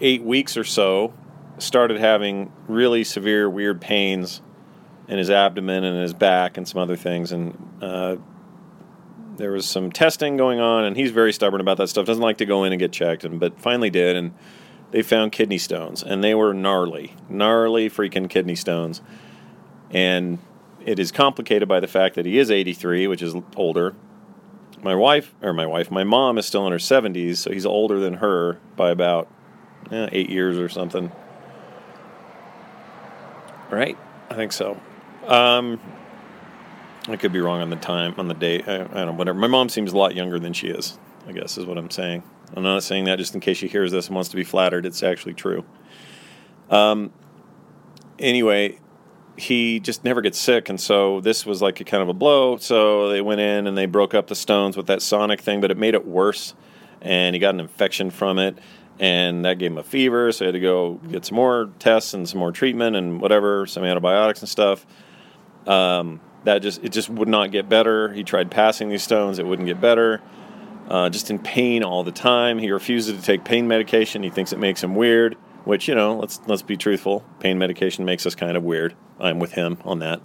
eight 0.00 0.22
weeks 0.22 0.56
or 0.56 0.64
so 0.64 1.12
started 1.58 1.98
having 1.98 2.52
really 2.68 3.02
severe, 3.04 3.48
weird 3.48 3.80
pains 3.80 4.40
in 5.08 5.18
his 5.18 5.30
abdomen 5.30 5.84
and 5.84 6.00
his 6.00 6.12
back 6.12 6.56
and 6.56 6.68
some 6.68 6.80
other 6.80 6.96
things, 6.96 7.32
and 7.32 7.56
uh, 7.82 8.16
there 9.36 9.52
was 9.52 9.66
some 9.66 9.90
testing 9.90 10.36
going 10.36 10.60
on, 10.60 10.84
and 10.84 10.96
he's 10.96 11.10
very 11.10 11.32
stubborn 11.32 11.60
about 11.60 11.78
that 11.78 11.88
stuff. 11.88 12.06
Doesn't 12.06 12.22
like 12.22 12.38
to 12.38 12.46
go 12.46 12.64
in 12.64 12.72
and 12.72 12.78
get 12.78 12.92
checked, 12.92 13.24
and 13.24 13.40
but 13.40 13.58
finally 13.58 13.90
did, 13.90 14.16
and 14.16 14.34
they 14.90 15.02
found 15.02 15.32
kidney 15.32 15.58
stones, 15.58 16.02
and 16.02 16.22
they 16.22 16.34
were 16.34 16.52
gnarly, 16.52 17.14
gnarly 17.28 17.88
freaking 17.88 18.28
kidney 18.28 18.54
stones, 18.54 19.00
and 19.90 20.38
it 20.84 20.98
is 20.98 21.10
complicated 21.10 21.68
by 21.68 21.80
the 21.80 21.86
fact 21.86 22.14
that 22.14 22.26
he 22.26 22.38
is 22.38 22.50
83, 22.50 23.06
which 23.06 23.22
is 23.22 23.34
older. 23.56 23.94
My 24.82 24.94
wife, 24.94 25.34
or 25.42 25.52
my 25.52 25.66
wife, 25.66 25.90
my 25.90 26.04
mom 26.04 26.38
is 26.38 26.46
still 26.46 26.66
in 26.66 26.72
her 26.72 26.78
70s, 26.78 27.36
so 27.36 27.50
he's 27.50 27.66
older 27.66 27.98
than 27.98 28.14
her 28.14 28.58
by 28.76 28.90
about 28.90 29.28
eh, 29.90 30.08
eight 30.12 30.30
years 30.30 30.58
or 30.58 30.68
something. 30.68 31.10
Right? 33.70 33.98
I 34.30 34.34
think 34.34 34.52
so. 34.52 34.80
Um, 35.26 35.80
I 37.08 37.16
could 37.16 37.32
be 37.32 37.40
wrong 37.40 37.60
on 37.60 37.70
the 37.70 37.76
time, 37.76 38.14
on 38.18 38.28
the 38.28 38.34
date. 38.34 38.68
I, 38.68 38.74
I, 38.74 38.78
don't 38.78 39.06
know, 39.06 39.12
whatever. 39.12 39.38
My 39.38 39.46
mom 39.46 39.68
seems 39.68 39.92
a 39.92 39.96
lot 39.96 40.14
younger 40.14 40.38
than 40.38 40.52
she 40.52 40.68
is, 40.68 40.98
I 41.26 41.32
guess, 41.32 41.58
is 41.58 41.66
what 41.66 41.78
I'm 41.78 41.90
saying. 41.90 42.22
I'm 42.54 42.62
not 42.62 42.82
saying 42.82 43.04
that 43.04 43.18
just 43.18 43.34
in 43.34 43.40
case 43.40 43.56
she 43.56 43.68
hears 43.68 43.92
this 43.92 44.06
and 44.06 44.14
wants 44.14 44.30
to 44.30 44.36
be 44.36 44.44
flattered. 44.44 44.86
It's 44.86 45.02
actually 45.02 45.34
true. 45.34 45.64
Um, 46.70 47.12
anyway, 48.18 48.78
he 49.38 49.80
just 49.80 50.04
never 50.04 50.20
gets 50.20 50.38
sick, 50.38 50.68
and 50.68 50.80
so 50.80 51.20
this 51.20 51.46
was 51.46 51.62
like 51.62 51.80
a 51.80 51.84
kind 51.84 52.02
of 52.02 52.08
a 52.08 52.14
blow. 52.14 52.56
So 52.56 53.08
they 53.08 53.20
went 53.20 53.40
in 53.40 53.66
and 53.66 53.76
they 53.76 53.86
broke 53.86 54.14
up 54.14 54.26
the 54.26 54.34
stones 54.34 54.76
with 54.76 54.86
that 54.86 55.00
sonic 55.02 55.40
thing, 55.40 55.60
but 55.60 55.70
it 55.70 55.76
made 55.76 55.94
it 55.94 56.06
worse, 56.06 56.54
and 57.00 57.34
he 57.34 57.38
got 57.38 57.54
an 57.54 57.60
infection 57.60 58.10
from 58.10 58.38
it, 58.38 58.58
and 58.98 59.44
that 59.44 59.58
gave 59.58 59.70
him 59.70 59.78
a 59.78 59.82
fever. 59.82 60.32
So 60.32 60.44
he 60.44 60.46
had 60.46 60.52
to 60.52 60.60
go 60.60 60.94
get 61.10 61.24
some 61.24 61.36
more 61.36 61.70
tests 61.78 62.14
and 62.14 62.28
some 62.28 62.40
more 62.40 62.52
treatment 62.52 62.96
and 62.96 63.20
whatever, 63.20 63.66
some 63.66 63.84
antibiotics 63.84 64.40
and 64.40 64.48
stuff. 64.48 64.86
Um, 65.66 66.20
that 66.44 66.60
just 66.60 66.82
it 66.82 66.90
just 66.90 67.08
would 67.08 67.28
not 67.28 67.50
get 67.50 67.68
better. 67.68 68.12
He 68.12 68.24
tried 68.24 68.50
passing 68.50 68.88
these 68.88 69.02
stones, 69.02 69.38
it 69.38 69.46
wouldn't 69.46 69.66
get 69.66 69.80
better. 69.80 70.20
Uh, 70.88 71.10
just 71.10 71.30
in 71.30 71.38
pain 71.38 71.84
all 71.84 72.02
the 72.02 72.12
time. 72.12 72.58
He 72.58 72.70
refuses 72.70 73.14
to 73.14 73.22
take 73.22 73.44
pain 73.44 73.68
medication. 73.68 74.22
He 74.22 74.30
thinks 74.30 74.54
it 74.54 74.58
makes 74.58 74.82
him 74.82 74.94
weird. 74.94 75.36
Which 75.68 75.86
you 75.86 75.94
know, 75.94 76.16
let's 76.16 76.40
let's 76.46 76.62
be 76.62 76.78
truthful. 76.78 77.26
Pain 77.40 77.58
medication 77.58 78.06
makes 78.06 78.24
us 78.24 78.34
kind 78.34 78.56
of 78.56 78.62
weird. 78.62 78.94
I'm 79.20 79.38
with 79.38 79.52
him 79.52 79.76
on 79.84 79.98
that. 79.98 80.22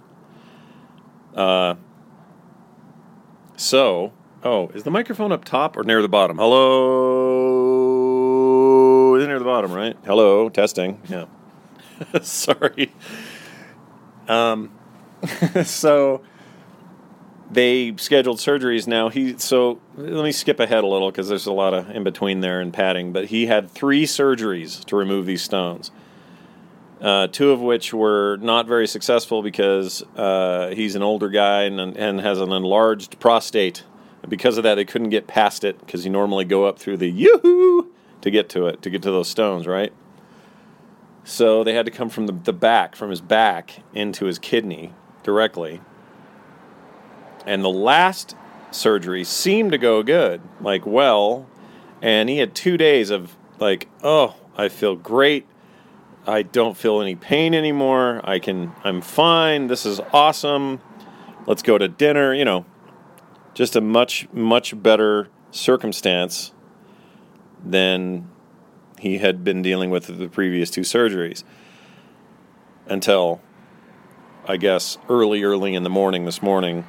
Uh, 1.34 1.74
so, 3.54 4.14
oh, 4.42 4.68
is 4.68 4.84
the 4.84 4.90
microphone 4.90 5.32
up 5.32 5.44
top 5.44 5.76
or 5.76 5.82
near 5.82 6.00
the 6.00 6.08
bottom? 6.08 6.38
Hello, 6.38 6.64
is 9.16 9.24
it 9.24 9.26
near 9.26 9.38
the 9.38 9.44
bottom, 9.44 9.70
right? 9.70 9.98
Hello, 10.06 10.48
testing. 10.48 11.02
Yeah. 11.10 11.26
Sorry. 12.22 12.90
Um, 14.26 14.72
so 15.62 16.22
they 17.50 17.94
scheduled 17.96 18.38
surgeries 18.38 18.86
now. 18.86 19.08
He 19.08 19.38
so 19.38 19.80
let 19.96 20.24
me 20.24 20.32
skip 20.32 20.60
ahead 20.60 20.84
a 20.84 20.86
little 20.86 21.10
because 21.10 21.28
there's 21.28 21.46
a 21.46 21.52
lot 21.52 21.74
of 21.74 21.90
in 21.90 22.04
between 22.04 22.40
there 22.40 22.60
and 22.60 22.72
padding. 22.72 23.12
But 23.12 23.26
he 23.26 23.46
had 23.46 23.70
three 23.70 24.04
surgeries 24.04 24.84
to 24.86 24.96
remove 24.96 25.26
these 25.26 25.42
stones. 25.42 25.90
Uh, 27.00 27.26
two 27.26 27.50
of 27.50 27.60
which 27.60 27.92
were 27.92 28.38
not 28.38 28.66
very 28.66 28.86
successful 28.86 29.42
because 29.42 30.02
uh, 30.16 30.70
he's 30.70 30.94
an 30.94 31.02
older 31.02 31.28
guy 31.28 31.64
and, 31.64 31.78
and 31.78 32.20
has 32.20 32.40
an 32.40 32.50
enlarged 32.50 33.20
prostate. 33.20 33.84
Because 34.26 34.56
of 34.56 34.64
that, 34.64 34.76
they 34.76 34.86
couldn't 34.86 35.10
get 35.10 35.26
past 35.26 35.64
it 35.64 35.78
because 35.80 36.06
you 36.06 36.10
normally 36.10 36.46
go 36.46 36.64
up 36.64 36.78
through 36.78 36.96
the 36.96 37.10
yoo 37.10 37.92
to 38.22 38.30
get 38.30 38.48
to 38.50 38.68
it, 38.68 38.80
to 38.80 38.88
get 38.88 39.02
to 39.02 39.10
those 39.10 39.28
stones, 39.28 39.66
right? 39.66 39.92
So 41.24 41.62
they 41.62 41.74
had 41.74 41.84
to 41.84 41.92
come 41.92 42.08
from 42.08 42.26
the, 42.26 42.32
the 42.32 42.52
back, 42.54 42.96
from 42.96 43.10
his 43.10 43.20
back 43.20 43.82
into 43.92 44.24
his 44.24 44.38
kidney 44.38 44.94
directly. 45.22 45.82
And 47.46 47.62
the 47.62 47.70
last 47.70 48.36
surgery 48.70 49.24
seemed 49.24 49.72
to 49.72 49.78
go 49.78 50.02
good, 50.02 50.40
like 50.60 50.86
well, 50.86 51.46
and 52.02 52.28
he 52.28 52.38
had 52.38 52.54
two 52.54 52.76
days 52.76 53.10
of 53.10 53.36
like, 53.58 53.88
oh, 54.02 54.34
I 54.56 54.68
feel 54.68 54.96
great. 54.96 55.46
I 56.26 56.42
don't 56.42 56.76
feel 56.76 57.00
any 57.00 57.14
pain 57.14 57.54
anymore. 57.54 58.20
I 58.24 58.38
can, 58.38 58.72
I'm 58.82 59.00
fine. 59.00 59.66
This 59.66 59.84
is 59.84 60.00
awesome. 60.12 60.80
Let's 61.46 61.62
go 61.62 61.76
to 61.76 61.86
dinner. 61.86 62.34
You 62.34 62.44
know, 62.44 62.64
just 63.52 63.76
a 63.76 63.80
much, 63.80 64.28
much 64.32 64.80
better 64.82 65.28
circumstance 65.50 66.52
than 67.64 68.28
he 68.98 69.18
had 69.18 69.44
been 69.44 69.60
dealing 69.60 69.90
with 69.90 70.18
the 70.18 70.28
previous 70.28 70.70
two 70.70 70.80
surgeries 70.80 71.44
until 72.86 73.40
I 74.46 74.58
guess, 74.58 74.98
early, 75.08 75.42
early 75.42 75.74
in 75.74 75.84
the 75.84 75.90
morning 75.90 76.26
this 76.26 76.42
morning, 76.42 76.84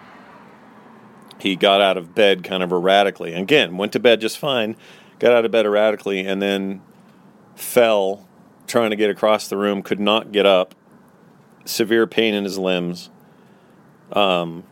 he 1.39 1.55
got 1.55 1.81
out 1.81 1.97
of 1.97 2.15
bed 2.15 2.43
kind 2.43 2.63
of 2.63 2.71
erratically. 2.71 3.33
Again, 3.33 3.77
went 3.77 3.91
to 3.93 3.99
bed 3.99 4.21
just 4.21 4.37
fine, 4.37 4.75
got 5.19 5.33
out 5.33 5.45
of 5.45 5.51
bed 5.51 5.65
erratically, 5.65 6.25
and 6.25 6.41
then 6.41 6.81
fell 7.55 8.27
trying 8.67 8.89
to 8.89 8.95
get 8.95 9.09
across 9.09 9.47
the 9.47 9.57
room, 9.57 9.81
could 9.81 9.99
not 9.99 10.31
get 10.31 10.45
up, 10.45 10.75
severe 11.65 12.07
pain 12.07 12.33
in 12.33 12.43
his 12.43 12.57
limbs. 12.57 13.09
Um, 14.11 14.63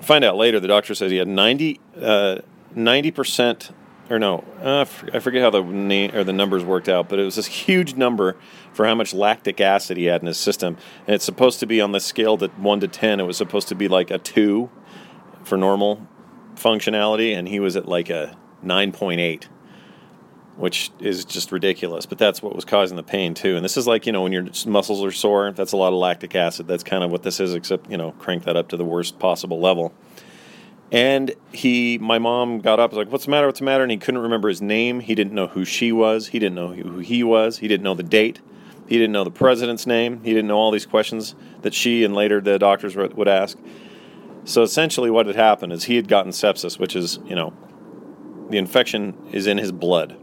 find 0.00 0.24
out 0.24 0.36
later, 0.36 0.60
the 0.60 0.68
doctor 0.68 0.94
says 0.94 1.10
he 1.10 1.16
had 1.16 1.28
90, 1.28 1.80
uh, 2.00 2.38
90% 2.76 3.70
or 4.10 4.18
no, 4.18 4.44
uh, 4.60 4.84
I 5.14 5.18
forget 5.20 5.42
how 5.42 5.48
the 5.48 5.62
name 5.62 6.14
or 6.14 6.22
the 6.22 6.34
numbers 6.34 6.64
worked 6.64 6.88
out, 6.88 7.08
but 7.08 7.18
it 7.18 7.24
was 7.24 7.36
this 7.36 7.46
huge 7.46 7.94
number 7.94 8.36
for 8.72 8.84
how 8.86 8.94
much 8.94 9.14
lactic 9.14 9.60
acid 9.60 9.96
he 9.96 10.04
had 10.04 10.20
in 10.20 10.26
his 10.26 10.38
system, 10.38 10.76
and 11.06 11.14
it's 11.14 11.24
supposed 11.24 11.60
to 11.60 11.66
be 11.66 11.80
on 11.80 11.92
the 11.92 12.00
scale 12.00 12.36
that 12.36 12.58
one 12.58 12.80
to 12.80 12.88
ten. 12.88 13.20
It 13.20 13.24
was 13.24 13.38
supposed 13.38 13.68
to 13.68 13.74
be 13.74 13.88
like 13.88 14.10
a 14.10 14.18
two 14.18 14.70
for 15.44 15.56
normal 15.56 16.06
functionality, 16.56 17.36
and 17.36 17.48
he 17.48 17.60
was 17.60 17.76
at 17.76 17.86
like 17.86 18.10
a 18.10 18.36
nine 18.62 18.92
point 18.92 19.20
eight, 19.20 19.48
which 20.56 20.90
is 21.00 21.24
just 21.24 21.52
ridiculous. 21.52 22.06
But 22.06 22.18
that's 22.18 22.42
what 22.42 22.54
was 22.54 22.64
causing 22.64 22.96
the 22.96 23.02
pain 23.02 23.34
too. 23.34 23.56
And 23.56 23.64
this 23.64 23.76
is 23.76 23.86
like 23.86 24.06
you 24.06 24.12
know 24.12 24.22
when 24.22 24.32
your 24.32 24.46
muscles 24.66 25.04
are 25.04 25.12
sore, 25.12 25.52
that's 25.52 25.72
a 25.72 25.76
lot 25.76 25.92
of 25.92 25.98
lactic 25.98 26.34
acid. 26.34 26.66
That's 26.66 26.84
kind 26.84 27.04
of 27.04 27.10
what 27.10 27.22
this 27.22 27.40
is, 27.40 27.54
except 27.54 27.90
you 27.90 27.96
know 27.96 28.12
crank 28.12 28.44
that 28.44 28.56
up 28.56 28.68
to 28.68 28.76
the 28.76 28.84
worst 28.84 29.18
possible 29.18 29.60
level. 29.60 29.92
And 30.90 31.34
he, 31.52 31.96
my 31.96 32.18
mom 32.18 32.60
got 32.60 32.78
up, 32.78 32.90
was 32.90 32.98
like, 32.98 33.10
"What's 33.10 33.24
the 33.24 33.30
matter? 33.30 33.46
What's 33.46 33.60
the 33.60 33.64
matter?" 33.64 33.82
And 33.82 33.90
he 33.90 33.96
couldn't 33.96 34.20
remember 34.20 34.48
his 34.48 34.60
name. 34.60 35.00
He 35.00 35.14
didn't 35.14 35.32
know 35.32 35.46
who 35.46 35.64
she 35.64 35.90
was. 35.90 36.28
He 36.28 36.38
didn't 36.38 36.54
know 36.54 36.74
who 36.74 36.98
he 36.98 37.24
was. 37.24 37.58
He 37.58 37.68
didn't 37.68 37.82
know 37.82 37.94
the 37.94 38.02
date. 38.02 38.40
He 38.88 38.98
didn't 38.98 39.12
know 39.12 39.24
the 39.24 39.30
president's 39.30 39.86
name. 39.86 40.22
He 40.22 40.34
didn't 40.34 40.48
know 40.48 40.58
all 40.58 40.70
these 40.70 40.84
questions 40.84 41.34
that 41.62 41.72
she 41.72 42.04
and 42.04 42.14
later 42.14 42.42
the 42.42 42.58
doctors 42.58 42.94
would 42.94 43.28
ask. 43.28 43.56
So 44.44 44.62
essentially, 44.62 45.10
what 45.10 45.26
had 45.26 45.36
happened 45.36 45.72
is 45.72 45.84
he 45.84 45.96
had 45.96 46.08
gotten 46.08 46.32
sepsis, 46.32 46.78
which 46.78 46.96
is, 46.96 47.18
you 47.24 47.34
know, 47.34 47.52
the 48.50 48.58
infection 48.58 49.16
is 49.32 49.46
in 49.46 49.58
his 49.58 49.72
blood. 49.72 50.18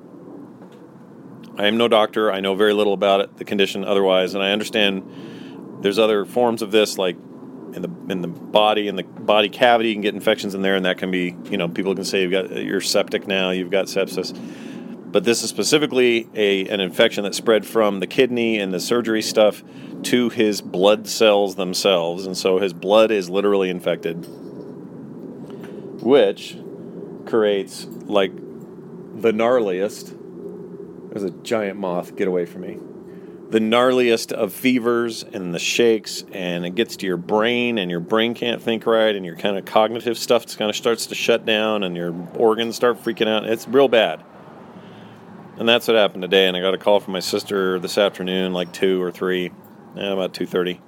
I 1.57 1.67
am 1.67 1.77
no 1.77 1.87
doctor. 1.87 2.31
I 2.31 2.39
know 2.39 2.55
very 2.55 2.73
little 2.73 2.93
about 2.93 3.21
it, 3.21 3.37
the 3.37 3.45
condition 3.45 3.83
otherwise, 3.83 4.33
and 4.33 4.43
I 4.43 4.51
understand 4.51 5.79
there's 5.81 5.99
other 5.99 6.25
forms 6.25 6.61
of 6.61 6.71
this, 6.71 6.97
like 6.97 7.17
in 7.73 7.81
the 7.81 7.89
in 8.11 8.21
the 8.21 8.27
body 8.27 8.87
in 8.87 8.95
the 8.95 9.03
body 9.03 9.49
cavity, 9.49 9.89
you 9.89 9.95
can 9.95 10.01
get 10.01 10.13
infections 10.13 10.55
in 10.55 10.61
there, 10.61 10.75
and 10.75 10.85
that 10.85 10.97
can 10.97 11.11
be, 11.11 11.35
you 11.49 11.57
know, 11.57 11.67
people 11.67 11.95
can 11.95 12.05
say 12.05 12.21
you've 12.21 12.31
got 12.31 12.51
you're 12.51 12.81
septic 12.81 13.27
now, 13.27 13.51
you've 13.51 13.71
got 13.71 13.85
sepsis. 13.85 14.37
But 15.11 15.23
this 15.23 15.43
is 15.43 15.49
specifically 15.49 16.29
a 16.35 16.67
an 16.67 16.79
infection 16.79 17.23
that 17.23 17.33
spread 17.33 17.65
from 17.65 17.99
the 17.99 18.07
kidney 18.07 18.59
and 18.59 18.71
the 18.71 18.79
surgery 18.79 19.23
stuff 19.23 19.63
to 20.03 20.29
his 20.29 20.61
blood 20.61 21.07
cells 21.07 21.55
themselves, 21.55 22.25
and 22.25 22.37
so 22.37 22.59
his 22.59 22.73
blood 22.73 23.11
is 23.11 23.29
literally 23.29 23.69
infected, 23.69 24.25
which 26.01 26.57
creates 27.25 27.85
like 27.85 28.35
the 28.35 29.31
gnarliest. 29.31 30.15
There's 31.09 31.23
a 31.23 31.31
giant 31.31 31.79
moth. 31.79 32.15
Get 32.15 32.27
away 32.27 32.45
from 32.45 32.61
me. 32.61 32.77
The 33.49 33.59
gnarliest 33.59 34.31
of 34.31 34.53
fevers 34.53 35.23
and 35.23 35.55
the 35.55 35.59
shakes, 35.59 36.23
and 36.31 36.67
it 36.67 36.75
gets 36.75 36.95
to 36.97 37.07
your 37.07 37.17
brain, 37.17 37.79
and 37.79 37.89
your 37.89 37.99
brain 37.99 38.35
can't 38.35 38.61
think 38.61 38.85
right, 38.85 39.15
and 39.15 39.25
your 39.25 39.35
kind 39.35 39.57
of 39.57 39.65
cognitive 39.65 40.19
stuff 40.19 40.55
kind 40.55 40.69
of 40.69 40.75
starts 40.75 41.07
to 41.07 41.15
shut 41.15 41.47
down, 41.47 41.81
and 41.81 41.97
your 41.97 42.13
organs 42.35 42.75
start 42.75 43.03
freaking 43.03 43.27
out. 43.27 43.45
It's 43.45 43.67
real 43.67 43.87
bad. 43.87 44.23
And 45.59 45.67
that's 45.67 45.89
what 45.89 45.97
happened 45.97 46.21
today. 46.21 46.47
And 46.47 46.55
I 46.55 46.61
got 46.61 46.73
a 46.73 46.77
call 46.77 47.01
from 47.01 47.11
my 47.11 47.19
sister 47.19 47.79
this 47.79 47.97
afternoon, 47.97 48.53
like 48.53 48.71
two 48.71 49.01
or 49.01 49.11
three, 49.11 49.51
yeah, 49.95 50.13
about 50.13 50.33
two 50.33 50.45
thirty. 50.45 50.79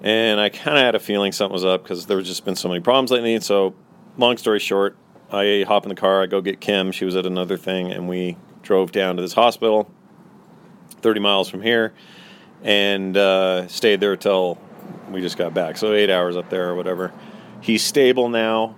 And 0.00 0.40
I 0.40 0.48
kind 0.48 0.78
of 0.78 0.84
had 0.84 0.94
a 0.94 1.00
feeling 1.00 1.32
something 1.32 1.52
was 1.52 1.64
up 1.64 1.82
because 1.82 2.06
there 2.06 2.16
was 2.16 2.28
just 2.28 2.44
been 2.44 2.54
so 2.54 2.68
many 2.68 2.80
problems 2.80 3.10
lately. 3.10 3.38
So, 3.40 3.74
long 4.16 4.36
story 4.36 4.60
short, 4.60 4.96
I 5.32 5.64
hop 5.66 5.84
in 5.84 5.88
the 5.88 5.96
car, 5.96 6.22
I 6.22 6.26
go 6.26 6.40
get 6.40 6.60
Kim. 6.60 6.92
She 6.92 7.04
was 7.04 7.16
at 7.16 7.26
another 7.26 7.56
thing, 7.56 7.90
and 7.90 8.08
we 8.08 8.36
drove 8.62 8.92
down 8.92 9.16
to 9.16 9.22
this 9.22 9.32
hospital, 9.32 9.90
thirty 11.00 11.20
miles 11.20 11.48
from 11.48 11.62
here, 11.62 11.94
and 12.62 13.16
uh, 13.16 13.66
stayed 13.66 13.98
there 13.98 14.16
till 14.16 14.56
we 15.10 15.20
just 15.20 15.36
got 15.36 15.52
back. 15.52 15.76
So 15.76 15.92
eight 15.92 16.10
hours 16.10 16.36
up 16.36 16.48
there 16.48 16.68
or 16.68 16.76
whatever. 16.76 17.12
He's 17.60 17.82
stable 17.82 18.28
now. 18.28 18.76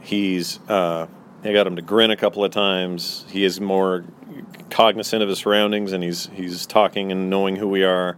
He's 0.00 0.60
uh, 0.68 1.06
I 1.44 1.52
got 1.52 1.66
him 1.66 1.76
to 1.76 1.82
grin 1.82 2.10
a 2.10 2.16
couple 2.16 2.42
of 2.42 2.50
times. 2.52 3.26
He 3.28 3.44
is 3.44 3.60
more 3.60 4.04
cognizant 4.70 5.22
of 5.22 5.28
his 5.28 5.38
surroundings, 5.38 5.92
and 5.92 6.02
he's 6.02 6.30
he's 6.32 6.64
talking 6.64 7.12
and 7.12 7.28
knowing 7.28 7.56
who 7.56 7.68
we 7.68 7.84
are. 7.84 8.16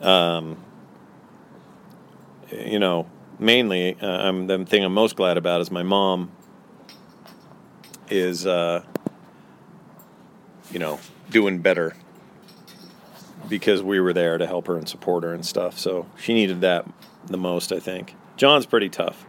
Um, 0.00 0.62
you 2.52 2.78
know, 2.78 3.06
mainly, 3.40 3.96
uh, 4.00 4.06
I'm 4.06 4.46
the 4.46 4.64
thing 4.64 4.84
I'm 4.84 4.94
most 4.94 5.16
glad 5.16 5.36
about 5.36 5.60
is 5.62 5.70
my 5.72 5.82
mom 5.82 6.30
is, 8.08 8.46
uh, 8.46 8.84
you 10.70 10.78
know, 10.78 11.00
doing 11.30 11.58
better 11.58 11.96
because 13.48 13.82
we 13.82 13.98
were 13.98 14.12
there 14.12 14.38
to 14.38 14.46
help 14.46 14.68
her 14.68 14.76
and 14.76 14.88
support 14.88 15.24
her 15.24 15.34
and 15.34 15.44
stuff. 15.44 15.78
So 15.78 16.06
she 16.16 16.34
needed 16.34 16.60
that 16.60 16.86
the 17.26 17.36
most, 17.36 17.72
I 17.72 17.80
think. 17.80 18.14
John's 18.36 18.66
pretty 18.66 18.88
tough. 18.88 19.26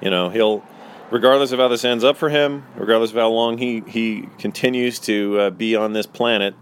You 0.00 0.10
know, 0.10 0.30
he'll 0.30 0.64
regardless 1.10 1.52
of 1.52 1.58
how 1.58 1.68
this 1.68 1.84
ends 1.84 2.04
up 2.04 2.16
for 2.16 2.28
him, 2.28 2.64
regardless 2.76 3.10
of 3.10 3.16
how 3.16 3.30
long 3.30 3.58
he 3.58 3.82
he 3.86 4.28
continues 4.38 4.98
to 5.00 5.38
uh, 5.38 5.50
be 5.50 5.76
on 5.76 5.92
this 5.92 6.06
planet, 6.06 6.54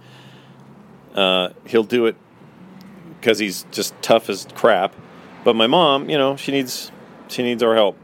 uh, 1.14 1.50
he'll 1.66 1.84
do 1.84 2.06
it 2.06 2.16
because 3.20 3.38
he's 3.38 3.64
just 3.70 3.94
tough 4.02 4.28
as 4.28 4.46
crap. 4.54 4.94
But 5.44 5.56
my 5.56 5.66
mom, 5.66 6.08
you 6.10 6.18
know, 6.18 6.36
she 6.36 6.52
needs 6.52 6.90
she 7.28 7.42
needs 7.42 7.62
our 7.62 7.74
help. 7.74 7.98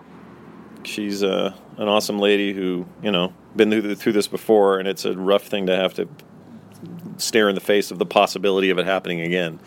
She's 0.84 1.22
uh, 1.22 1.54
an 1.76 1.88
awesome 1.88 2.18
lady 2.18 2.52
who 2.52 2.86
you 3.02 3.10
know 3.10 3.32
been 3.56 3.70
through 3.70 3.94
through 3.96 4.12
this 4.12 4.28
before, 4.28 4.78
and 4.78 4.88
it's 4.88 5.04
a 5.04 5.16
rough 5.16 5.44
thing 5.44 5.66
to 5.66 5.76
have 5.76 5.94
to 5.94 6.08
stare 7.16 7.48
in 7.48 7.54
the 7.54 7.60
face 7.60 7.90
of 7.90 7.98
the 7.98 8.06
possibility 8.06 8.70
of 8.70 8.78
it 8.78 8.86
happening 8.86 9.20
again. 9.20 9.58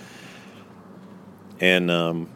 And 1.60 1.92
um, 1.92 2.30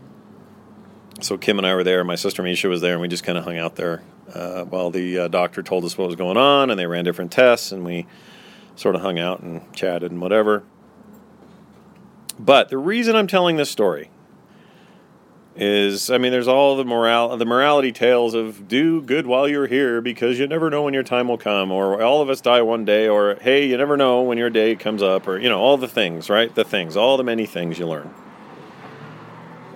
so 1.22 1.38
Kim 1.38 1.58
and 1.58 1.66
I 1.66 1.74
were 1.74 1.84
there. 1.84 2.04
My 2.04 2.16
sister 2.16 2.44
Misha 2.44 2.68
was 2.68 2.82
there, 2.82 2.94
and 2.94 3.02
we 3.02 3.08
just 3.08 3.24
kind 3.24 3.38
of 3.38 3.44
hung 3.44 3.58
out 3.58 3.76
there 3.76 4.04
uh, 4.36 4.66
while 4.66 4.92
the 4.92 5.20
uh, 5.20 5.28
doctor 5.30 5.64
told 5.64 5.86
us 5.86 5.98
what 5.98 6.08
was 6.08 6.16
going 6.16 6.38
on, 6.38 6.70
and 6.70 6.80
they 6.80 6.86
ran 6.86 7.06
different 7.06 7.32
tests, 7.32 7.72
and 7.72 7.86
we 7.86 8.06
sort 8.76 8.96
of 8.96 9.02
hung 9.02 9.18
out 9.18 9.40
and 9.40 9.62
chatted 9.74 10.12
and 10.12 10.22
whatever. 10.22 10.64
But 12.38 12.70
the 12.70 12.78
reason 12.78 13.16
I'm 13.16 13.28
telling 13.28 13.56
this 13.56 13.70
story 13.72 14.10
is, 15.56 16.10
I 16.10 16.18
mean, 16.18 16.34
there's 16.34 16.50
all 16.50 16.76
the 16.76 16.84
moral, 16.84 17.38
the 17.38 17.46
morality 17.46 17.94
tales 17.94 18.34
of 18.34 18.68
do 18.68 19.02
good 19.02 19.26
while 19.26 19.48
you're 19.48 19.68
here 19.68 20.02
because 20.02 20.38
you 20.38 20.46
never 20.48 20.70
know 20.70 20.84
when 20.84 20.94
your 20.94 21.04
time 21.04 21.30
will 21.30 21.38
come, 21.38 21.72
or 21.72 22.02
all 22.02 22.22
of 22.22 22.30
us 22.30 22.42
die 22.42 22.62
one 22.62 22.84
day, 22.84 23.08
or 23.08 23.38
hey, 23.40 23.66
you 23.66 23.78
never 23.78 23.96
know 23.96 24.22
when 24.22 24.38
your 24.38 24.50
day 24.50 24.76
comes 24.76 25.02
up, 25.02 25.30
or 25.30 25.40
you 25.40 25.48
know, 25.48 25.60
all 25.60 25.78
the 25.78 25.88
things, 25.88 26.30
right? 26.30 26.54
The 26.54 26.66
things, 26.66 26.98
all 26.98 27.16
the 27.16 27.24
many 27.24 27.46
things 27.46 27.80
you 27.80 27.88
learn. 27.88 28.14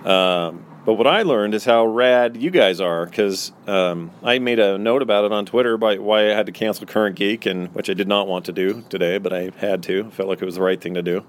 Um, 0.04 0.66
but 0.84 0.94
what 0.94 1.06
I 1.06 1.22
learned 1.22 1.54
is 1.54 1.64
how 1.64 1.84
rad 1.84 2.36
you 2.36 2.50
guys 2.50 2.80
are 2.80 3.04
because 3.04 3.52
um, 3.66 4.10
I 4.22 4.38
made 4.38 4.58
a 4.58 4.78
note 4.78 5.02
about 5.02 5.24
it 5.24 5.32
on 5.32 5.44
Twitter 5.44 5.76
by 5.76 5.98
why 5.98 6.30
I 6.30 6.34
had 6.34 6.46
to 6.46 6.52
cancel 6.52 6.86
Current 6.86 7.16
Geek, 7.16 7.44
and 7.44 7.74
which 7.74 7.90
I 7.90 7.94
did 7.94 8.08
not 8.08 8.26
want 8.26 8.46
to 8.46 8.52
do 8.52 8.82
today, 8.88 9.18
but 9.18 9.32
I 9.32 9.50
had 9.58 9.82
to. 9.84 10.06
I 10.06 10.10
felt 10.10 10.28
like 10.28 10.40
it 10.40 10.46
was 10.46 10.54
the 10.54 10.62
right 10.62 10.80
thing 10.80 10.94
to 10.94 11.02
do. 11.02 11.24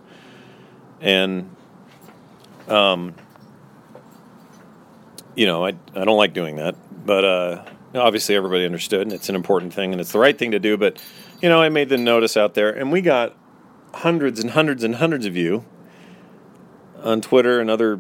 And, 1.02 1.54
um, 2.70 3.14
you 5.36 5.46
know, 5.46 5.66
I 5.66 5.70
I 5.96 6.06
don't 6.06 6.18
like 6.18 6.34
doing 6.34 6.56
that, 6.56 6.76
but 7.06 7.26
uh, 7.26 7.66
obviously 7.94 8.36
everybody 8.36 8.66
understood, 8.66 9.02
and 9.02 9.12
it's 9.12 9.28
an 9.28 9.36
important 9.36 9.74
thing, 9.74 9.92
and 9.92 10.00
it's 10.00 10.14
the 10.14 10.20
right 10.20 10.38
thing 10.38 10.52
to 10.52 10.60
do. 10.60 10.78
But, 10.78 11.04
you 11.42 11.50
know, 11.50 11.62
I 11.62 11.68
made 11.68 11.90
the 11.90 11.98
notice 11.98 12.38
out 12.38 12.54
there, 12.54 12.70
and 12.72 12.90
we 12.90 13.02
got 13.02 13.36
hundreds 13.96 14.40
and 14.40 14.52
hundreds 14.52 14.84
and 14.86 14.96
hundreds 14.96 15.26
of 15.26 15.36
you 15.36 15.66
on 17.04 17.20
Twitter 17.20 17.60
and 17.60 17.70
other 17.70 18.00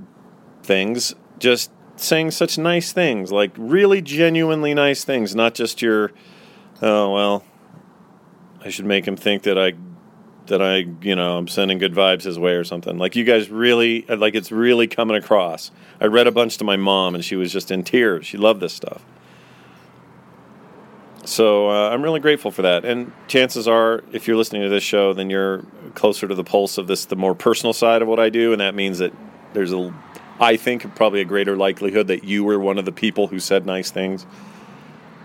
things 0.63 1.13
just 1.41 1.71
saying 1.97 2.31
such 2.31 2.57
nice 2.57 2.93
things, 2.93 3.31
like 3.31 3.51
really 3.57 4.01
genuinely 4.01 4.73
nice 4.73 5.03
things, 5.03 5.35
not 5.35 5.53
just 5.53 5.81
your, 5.81 6.11
oh 6.81 7.13
well, 7.13 7.43
I 8.63 8.69
should 8.69 8.85
make 8.85 9.05
him 9.05 9.17
think 9.17 9.43
that 9.43 9.57
I 9.57 9.73
that 10.47 10.61
I, 10.61 10.87
you 11.01 11.15
know, 11.15 11.37
I'm 11.37 11.47
sending 11.47 11.77
good 11.77 11.93
vibes 11.93 12.23
his 12.23 12.39
way 12.39 12.53
or 12.53 12.63
something. 12.63 12.97
Like 12.97 13.15
you 13.15 13.23
guys 13.23 13.49
really 13.49 14.03
like 14.03 14.35
it's 14.35 14.51
really 14.51 14.87
coming 14.87 15.17
across. 15.17 15.71
I 15.99 16.05
read 16.05 16.27
a 16.27 16.31
bunch 16.31 16.57
to 16.57 16.63
my 16.63 16.77
mom 16.77 17.15
and 17.15 17.25
she 17.25 17.35
was 17.35 17.51
just 17.51 17.71
in 17.71 17.83
tears. 17.83 18.25
She 18.25 18.37
loved 18.37 18.59
this 18.59 18.73
stuff. 18.73 19.03
So 21.23 21.69
uh, 21.69 21.89
I'm 21.89 22.01
really 22.01 22.19
grateful 22.19 22.51
for 22.51 22.63
that. 22.63 22.83
And 22.83 23.11
chances 23.27 23.67
are, 23.67 24.03
if 24.11 24.27
you're 24.27 24.37
listening 24.37 24.63
to 24.63 24.69
this 24.69 24.83
show, 24.83 25.13
then 25.13 25.29
you're 25.29 25.63
closer 25.93 26.27
to 26.27 26.33
the 26.33 26.43
pulse 26.43 26.79
of 26.79 26.87
this, 26.87 27.05
the 27.05 27.15
more 27.15 27.35
personal 27.35 27.73
side 27.73 28.01
of 28.01 28.07
what 28.07 28.19
I 28.19 28.29
do, 28.29 28.51
and 28.51 28.59
that 28.59 28.73
means 28.73 28.97
that 28.97 29.13
there's 29.53 29.71
a 29.71 29.93
I 30.41 30.57
think 30.57 30.95
probably 30.95 31.21
a 31.21 31.25
greater 31.25 31.55
likelihood 31.55 32.07
that 32.07 32.23
you 32.23 32.43
were 32.43 32.59
one 32.59 32.79
of 32.79 32.85
the 32.85 32.91
people 32.91 33.27
who 33.27 33.39
said 33.39 33.67
nice 33.67 33.91
things. 33.91 34.25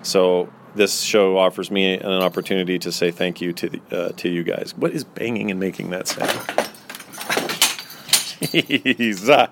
So 0.03 0.53
this 0.75 1.01
show 1.01 1.39
offers 1.39 1.71
me 1.71 1.95
an 1.95 2.23
opportunity 2.23 2.79
to 2.81 2.93
say 2.93 3.11
thank 3.11 3.41
you 3.41 3.55
to 3.55 3.69
the, 3.71 3.81
uh, 3.91 4.13
to 4.19 4.29
you 4.29 4.45
guys. 4.45 4.75
What 4.77 4.93
is 4.93 5.05
banging 5.05 5.51
and 5.51 5.59
making 5.59 5.89
that 5.91 6.07
sound? 6.07 6.31
Jeez. 8.41 9.51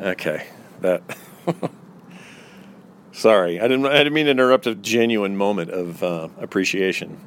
Okay, 0.00 0.46
that. 0.80 1.02
Sorry, 3.12 3.60
I 3.60 3.68
didn't. 3.68 3.86
I 3.86 3.98
didn't 3.98 4.14
mean 4.14 4.24
to 4.24 4.30
interrupt 4.32 4.66
a 4.66 4.74
genuine 4.74 5.36
moment 5.36 5.70
of 5.70 6.02
uh, 6.02 6.28
appreciation. 6.38 7.20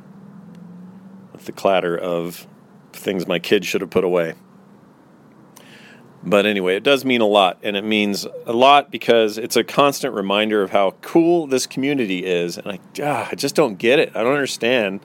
With 1.32 1.46
the 1.46 1.52
clatter 1.52 1.96
of 1.96 2.48
things 2.92 3.28
my 3.28 3.38
kids 3.38 3.68
should 3.68 3.82
have 3.82 3.92
put 3.92 4.04
away. 4.04 4.34
But 6.26 6.48
anyway, 6.48 6.76
it 6.76 6.84
does 6.84 7.06
mean 7.06 7.22
a 7.22 7.28
lot, 7.28 7.60
and 7.62 7.78
it 7.78 7.84
means 7.84 8.26
a 8.48 8.54
lot 8.54 8.90
because 8.90 9.38
it's 9.38 9.56
a 9.56 9.64
constant 9.64 10.16
reminder 10.16 10.64
of 10.64 10.72
how 10.72 10.96
cool 11.02 11.46
this 11.46 11.68
community 11.68 12.26
is. 12.26 12.58
And 12.58 12.72
I, 12.72 12.80
ah, 13.04 13.30
I 13.32 13.36
just 13.36 13.54
don't 13.54 13.78
get 13.78 14.00
it. 14.00 14.12
I 14.16 14.24
don't 14.24 14.34
understand 14.34 15.02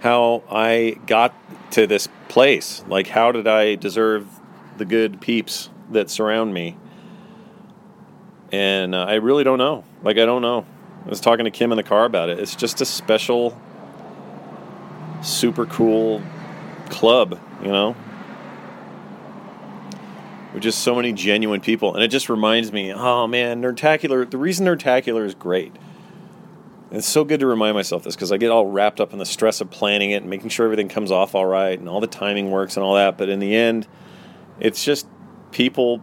how 0.00 0.42
I 0.50 0.98
got 1.06 1.34
to 1.72 1.86
this 1.86 2.10
place. 2.28 2.84
Like, 2.86 3.06
how 3.08 3.32
did 3.32 3.46
I 3.46 3.74
deserve 3.76 4.28
the 4.76 4.84
good 4.84 5.22
peeps 5.22 5.70
that 5.90 6.10
surround 6.10 6.52
me? 6.52 6.76
And 8.52 8.94
uh, 8.94 9.04
I 9.04 9.14
really 9.14 9.44
don't 9.44 9.58
know. 9.58 9.84
Like, 10.02 10.18
I 10.18 10.26
don't 10.26 10.42
know. 10.42 10.66
I 11.06 11.08
was 11.08 11.20
talking 11.20 11.46
to 11.46 11.50
Kim 11.50 11.72
in 11.72 11.76
the 11.76 11.82
car 11.82 12.04
about 12.04 12.28
it. 12.28 12.38
It's 12.38 12.54
just 12.54 12.82
a 12.82 12.84
special, 12.84 13.58
super 15.22 15.64
cool 15.64 16.22
club, 16.90 17.40
you 17.62 17.68
know? 17.68 17.96
With 20.54 20.62
just 20.62 20.78
so 20.78 20.94
many 20.94 21.12
genuine 21.12 21.60
people. 21.60 21.94
And 21.94 22.02
it 22.02 22.08
just 22.08 22.30
reminds 22.30 22.72
me, 22.72 22.92
oh 22.92 23.26
man, 23.26 23.60
Nerdtacular, 23.60 24.30
the 24.30 24.38
reason 24.38 24.66
Nerdtacular 24.66 25.26
is 25.26 25.34
great. 25.34 25.74
And 26.88 26.98
it's 26.98 27.08
so 27.08 27.24
good 27.24 27.40
to 27.40 27.46
remind 27.46 27.74
myself 27.74 28.04
this 28.04 28.14
because 28.14 28.30
I 28.30 28.36
get 28.36 28.50
all 28.50 28.68
wrapped 28.68 29.00
up 29.00 29.12
in 29.12 29.18
the 29.18 29.26
stress 29.26 29.60
of 29.60 29.68
planning 29.70 30.12
it 30.12 30.22
and 30.22 30.30
making 30.30 30.50
sure 30.50 30.64
everything 30.64 30.88
comes 30.88 31.10
off 31.10 31.34
all 31.34 31.44
right 31.44 31.76
and 31.78 31.88
all 31.88 32.00
the 32.00 32.06
timing 32.06 32.52
works 32.52 32.76
and 32.76 32.84
all 32.84 32.94
that. 32.94 33.18
But 33.18 33.28
in 33.28 33.40
the 33.40 33.54
end, 33.54 33.88
it's 34.60 34.84
just 34.84 35.08
people 35.50 36.00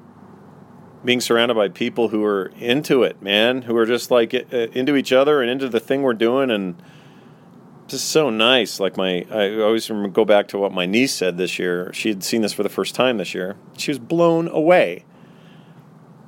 being 1.05 1.21
surrounded 1.21 1.55
by 1.55 1.69
people 1.69 2.09
who 2.09 2.23
are 2.25 2.51
into 2.59 3.03
it, 3.03 3.21
man, 3.21 3.63
who 3.63 3.77
are 3.77 3.85
just 3.85 4.11
like 4.11 4.33
uh, 4.33 4.57
into 4.73 4.97
each 4.97 5.13
other 5.13 5.41
and 5.41 5.49
into 5.49 5.69
the 5.69 5.79
thing 5.79 6.03
we're 6.03 6.13
doing, 6.13 6.51
and 6.51 6.75
just 7.91 8.09
so 8.09 8.29
nice. 8.29 8.79
Like 8.79 8.97
my, 8.97 9.25
I 9.29 9.59
always 9.61 9.89
remember, 9.89 10.09
go 10.09 10.25
back 10.25 10.47
to 10.49 10.57
what 10.57 10.73
my 10.73 10.85
niece 10.85 11.13
said 11.13 11.37
this 11.37 11.59
year. 11.59 11.91
She 11.93 12.09
had 12.09 12.23
seen 12.23 12.41
this 12.41 12.53
for 12.53 12.63
the 12.63 12.69
first 12.69 12.95
time 12.95 13.17
this 13.17 13.33
year. 13.33 13.55
She 13.77 13.91
was 13.91 13.99
blown 13.99 14.47
away. 14.47 15.05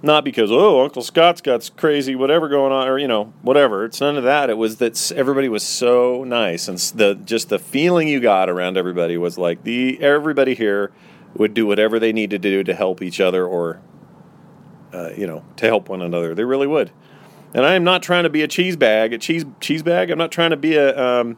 Not 0.05 0.25
because 0.25 0.51
oh 0.51 0.81
Uncle 0.81 1.01
Scott's 1.01 1.39
got 1.39 1.71
crazy 1.77 2.13
whatever 2.13 2.49
going 2.49 2.73
on 2.73 2.89
or 2.89 2.97
you 2.97 3.07
know 3.07 3.33
whatever. 3.41 3.85
It's 3.85 4.01
none 4.01 4.17
of 4.17 4.25
that. 4.25 4.49
It 4.49 4.57
was 4.57 4.75
that 4.77 5.13
everybody 5.13 5.47
was 5.47 5.63
so 5.63 6.25
nice 6.25 6.67
and 6.67 6.77
the 6.77 7.15
just 7.23 7.47
the 7.47 7.57
feeling 7.57 8.09
you 8.09 8.19
got 8.19 8.49
around 8.49 8.75
everybody 8.75 9.17
was 9.17 9.37
like 9.37 9.63
the 9.63 10.01
everybody 10.03 10.55
here 10.55 10.91
would 11.35 11.53
do 11.53 11.65
whatever 11.65 11.99
they 11.99 12.11
needed 12.11 12.41
to 12.41 12.49
do 12.49 12.65
to 12.65 12.75
help 12.75 13.01
each 13.01 13.21
other 13.21 13.47
or 13.47 13.79
uh, 14.93 15.09
you 15.17 15.25
know, 15.25 15.43
to 15.57 15.65
help 15.65 15.89
one 15.89 16.01
another. 16.01 16.35
They 16.35 16.43
really 16.43 16.67
would. 16.67 16.91
And 17.53 17.65
I 17.65 17.73
am 17.73 17.83
not 17.83 18.03
trying 18.03 18.23
to 18.23 18.29
be 18.29 18.41
a 18.41 18.47
cheese 18.47 18.75
bag, 18.75 19.13
a 19.13 19.17
cheese 19.17 19.45
cheese 19.59 19.83
bag. 19.83 20.09
I'm 20.09 20.17
not 20.17 20.31
trying 20.31 20.51
to 20.51 20.57
be 20.57 20.75
a. 20.75 20.97
Um, 20.97 21.37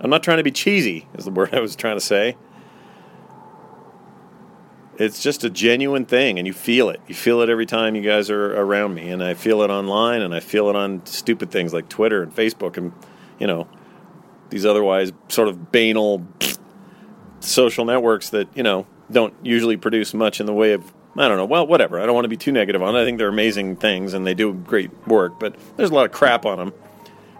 I'm 0.00 0.10
not 0.10 0.22
trying 0.22 0.38
to 0.38 0.42
be 0.42 0.50
cheesy. 0.50 1.08
Is 1.14 1.24
the 1.24 1.30
word 1.30 1.54
I 1.54 1.60
was 1.60 1.76
trying 1.76 1.96
to 1.96 2.04
say. 2.04 2.36
It's 4.98 5.22
just 5.22 5.44
a 5.44 5.50
genuine 5.50 6.06
thing, 6.06 6.38
and 6.38 6.46
you 6.46 6.54
feel 6.54 6.88
it. 6.88 7.00
You 7.06 7.14
feel 7.14 7.42
it 7.42 7.50
every 7.50 7.66
time 7.66 7.94
you 7.94 8.02
guys 8.02 8.30
are 8.30 8.58
around 8.58 8.94
me, 8.94 9.10
and 9.10 9.22
I 9.22 9.34
feel 9.34 9.60
it 9.62 9.68
online, 9.68 10.22
and 10.22 10.34
I 10.34 10.40
feel 10.40 10.70
it 10.70 10.76
on 10.76 11.04
stupid 11.04 11.50
things 11.50 11.74
like 11.74 11.88
Twitter 11.90 12.22
and 12.22 12.34
Facebook, 12.34 12.78
and 12.78 12.92
you 13.38 13.46
know, 13.46 13.68
these 14.48 14.64
otherwise 14.64 15.12
sort 15.28 15.48
of 15.48 15.70
banal 15.70 16.26
social 17.40 17.84
networks 17.84 18.30
that 18.30 18.48
you 18.56 18.62
know 18.62 18.86
don't 19.10 19.34
usually 19.42 19.76
produce 19.76 20.14
much 20.14 20.40
in 20.40 20.46
the 20.46 20.54
way 20.54 20.72
of 20.72 20.92
I 21.18 21.28
don't 21.28 21.38
know. 21.38 21.46
Well, 21.46 21.66
whatever. 21.66 22.00
I 22.00 22.06
don't 22.06 22.14
want 22.14 22.24
to 22.24 22.30
be 22.30 22.36
too 22.36 22.52
negative 22.52 22.82
on 22.82 22.94
it. 22.94 23.00
I 23.00 23.04
think 23.04 23.18
they're 23.18 23.28
amazing 23.28 23.76
things 23.76 24.12
and 24.12 24.26
they 24.26 24.34
do 24.34 24.52
great 24.52 24.90
work, 25.06 25.40
but 25.40 25.56
there's 25.76 25.90
a 25.90 25.94
lot 25.94 26.04
of 26.04 26.12
crap 26.12 26.44
on 26.44 26.58
them. 26.58 26.72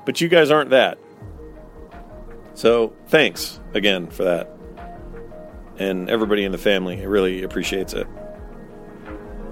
But 0.06 0.20
you 0.20 0.28
guys 0.28 0.50
aren't 0.50 0.70
that. 0.70 0.98
So 2.56 2.94
thanks 3.08 3.60
again 3.74 4.08
for 4.08 4.24
that. 4.24 4.50
And 5.78 6.08
everybody 6.08 6.42
in 6.42 6.52
the 6.52 6.58
family 6.58 7.06
really 7.06 7.42
appreciates 7.42 7.92
it. 7.92 8.06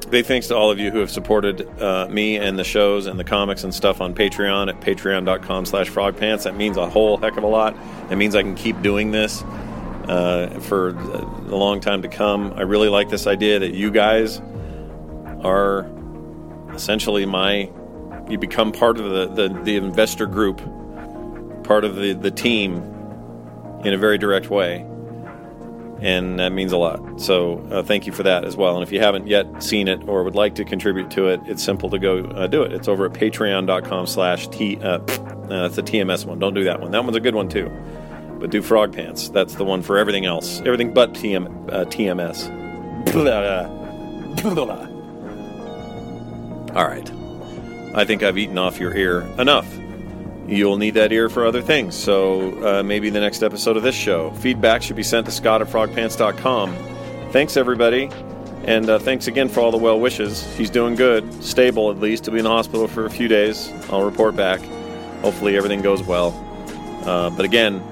Big 0.08 0.24
thanks 0.24 0.48
to 0.48 0.56
all 0.56 0.70
of 0.70 0.78
you 0.78 0.90
who 0.90 1.00
have 1.00 1.10
supported 1.10 1.68
uh, 1.82 2.08
me 2.08 2.36
and 2.36 2.58
the 2.58 2.64
shows 2.64 3.06
and 3.06 3.20
the 3.20 3.24
comics 3.24 3.62
and 3.62 3.74
stuff 3.74 4.00
on 4.00 4.14
Patreon 4.14 4.70
at 4.70 4.80
patreon.com 4.80 5.66
slash 5.66 5.90
frogpants. 5.90 6.44
That 6.44 6.56
means 6.56 6.78
a 6.78 6.88
whole 6.88 7.18
heck 7.18 7.36
of 7.36 7.44
a 7.44 7.46
lot. 7.46 7.76
It 8.10 8.16
means 8.16 8.34
I 8.34 8.42
can 8.42 8.54
keep 8.54 8.80
doing 8.80 9.10
this 9.10 9.42
uh, 10.08 10.58
for 10.62 10.90
a 10.90 11.54
long 11.54 11.80
time 11.80 12.00
to 12.02 12.08
come. 12.08 12.54
I 12.56 12.62
really 12.62 12.88
like 12.88 13.10
this 13.10 13.26
idea 13.26 13.58
that 13.58 13.74
you 13.74 13.90
guys 13.90 14.40
are 15.42 15.90
essentially 16.72 17.26
my, 17.26 17.70
you 18.30 18.38
become 18.38 18.72
part 18.72 18.98
of 18.98 19.10
the, 19.10 19.48
the, 19.48 19.60
the 19.62 19.76
investor 19.76 20.26
group, 20.26 20.58
part 21.64 21.84
of 21.84 21.96
the, 21.96 22.14
the 22.14 22.30
team 22.30 22.93
in 23.84 23.94
a 23.94 23.98
very 23.98 24.18
direct 24.18 24.50
way. 24.50 24.86
And 26.00 26.38
that 26.38 26.50
means 26.50 26.72
a 26.72 26.76
lot. 26.76 27.20
So 27.20 27.58
uh, 27.70 27.82
thank 27.82 28.06
you 28.06 28.12
for 28.12 28.24
that 28.24 28.44
as 28.44 28.56
well. 28.56 28.74
And 28.74 28.82
if 28.82 28.92
you 28.92 29.00
haven't 29.00 29.26
yet 29.26 29.62
seen 29.62 29.88
it 29.88 30.06
or 30.06 30.22
would 30.24 30.34
like 30.34 30.54
to 30.56 30.64
contribute 30.64 31.10
to 31.12 31.28
it, 31.28 31.40
it's 31.46 31.62
simple 31.62 31.88
to 31.90 31.98
go 31.98 32.24
uh, 32.24 32.46
do 32.46 32.62
it. 32.62 32.72
It's 32.72 32.88
over 32.88 33.06
at 33.06 33.12
patreon.com 33.12 34.06
slash 34.06 34.48
T, 34.48 34.78
uh, 34.82 34.98
that's 34.98 35.76
the 35.76 35.82
TMS 35.82 36.26
one. 36.26 36.38
Don't 36.38 36.54
do 36.54 36.64
that 36.64 36.80
one. 36.80 36.90
That 36.90 37.04
one's 37.04 37.16
a 37.16 37.20
good 37.20 37.34
one 37.34 37.48
too 37.48 37.70
but 38.44 38.50
do 38.50 38.60
Frog 38.60 38.92
Pants. 38.92 39.30
That's 39.30 39.54
the 39.54 39.64
one 39.64 39.80
for 39.80 39.96
everything 39.96 40.26
else. 40.26 40.60
Everything 40.60 40.92
but 40.92 41.14
TM, 41.14 41.46
uh, 41.72 41.86
TMS. 41.86 42.50
All 46.76 46.86
right. 46.86 47.10
I 47.94 48.04
think 48.04 48.22
I've 48.22 48.36
eaten 48.36 48.58
off 48.58 48.78
your 48.78 48.94
ear 48.94 49.22
enough. 49.38 49.66
You'll 50.46 50.76
need 50.76 50.94
that 50.94 51.10
ear 51.12 51.28
for 51.30 51.46
other 51.46 51.62
things, 51.62 51.94
so 51.94 52.52
uh, 52.66 52.82
maybe 52.82 53.08
the 53.08 53.20
next 53.20 53.42
episode 53.42 53.76
of 53.76 53.82
this 53.82 53.94
show. 53.94 54.30
Feedback 54.32 54.82
should 54.82 54.96
be 54.96 55.02
sent 55.02 55.26
to 55.26 55.32
scott 55.32 55.62
at 55.62 55.68
frogpants.com. 55.68 56.76
Thanks, 57.32 57.56
everybody. 57.56 58.10
And 58.64 58.88
uh, 58.88 58.98
thanks 58.98 59.26
again 59.26 59.48
for 59.48 59.60
all 59.60 59.70
the 59.70 59.78
well 59.78 60.00
wishes. 60.00 60.44
He's 60.56 60.70
doing 60.70 60.94
good, 60.94 61.42
stable 61.42 61.90
at 61.90 61.98
least. 61.98 62.26
He'll 62.26 62.32
be 62.32 62.38
in 62.38 62.44
the 62.44 62.50
hospital 62.50 62.88
for 62.88 63.06
a 63.06 63.10
few 63.10 63.28
days. 63.28 63.70
I'll 63.90 64.04
report 64.04 64.36
back. 64.36 64.60
Hopefully, 65.20 65.56
everything 65.56 65.82
goes 65.82 66.02
well. 66.02 66.32
Uh, 67.04 67.30
but 67.30 67.44
again, 67.44 67.82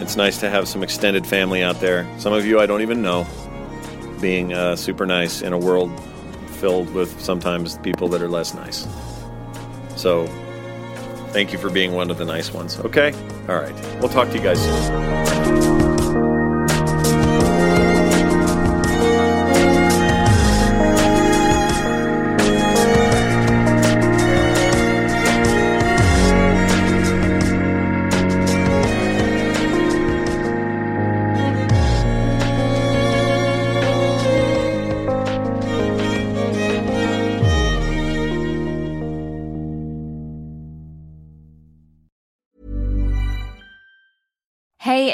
it's 0.00 0.16
nice 0.16 0.38
to 0.40 0.48
have 0.48 0.68
some 0.68 0.82
extended 0.82 1.26
family 1.26 1.62
out 1.62 1.80
there. 1.80 2.06
Some 2.18 2.32
of 2.32 2.46
you 2.46 2.60
I 2.60 2.66
don't 2.66 2.82
even 2.82 3.02
know, 3.02 3.26
being 4.20 4.52
uh, 4.52 4.76
super 4.76 5.06
nice 5.06 5.42
in 5.42 5.52
a 5.52 5.58
world 5.58 5.90
filled 6.58 6.92
with 6.92 7.20
sometimes 7.20 7.78
people 7.78 8.08
that 8.08 8.22
are 8.22 8.28
less 8.28 8.54
nice. 8.54 8.86
So, 9.96 10.26
thank 11.38 11.52
you 11.52 11.58
for 11.58 11.70
being 11.70 11.92
one 11.92 12.10
of 12.10 12.18
the 12.18 12.24
nice 12.24 12.52
ones. 12.52 12.80
Okay? 12.80 13.12
All 13.48 13.54
right. 13.54 13.72
We'll 14.00 14.08
talk 14.08 14.28
to 14.30 14.34
you 14.34 14.42
guys 14.42 14.60
soon. 14.60 15.77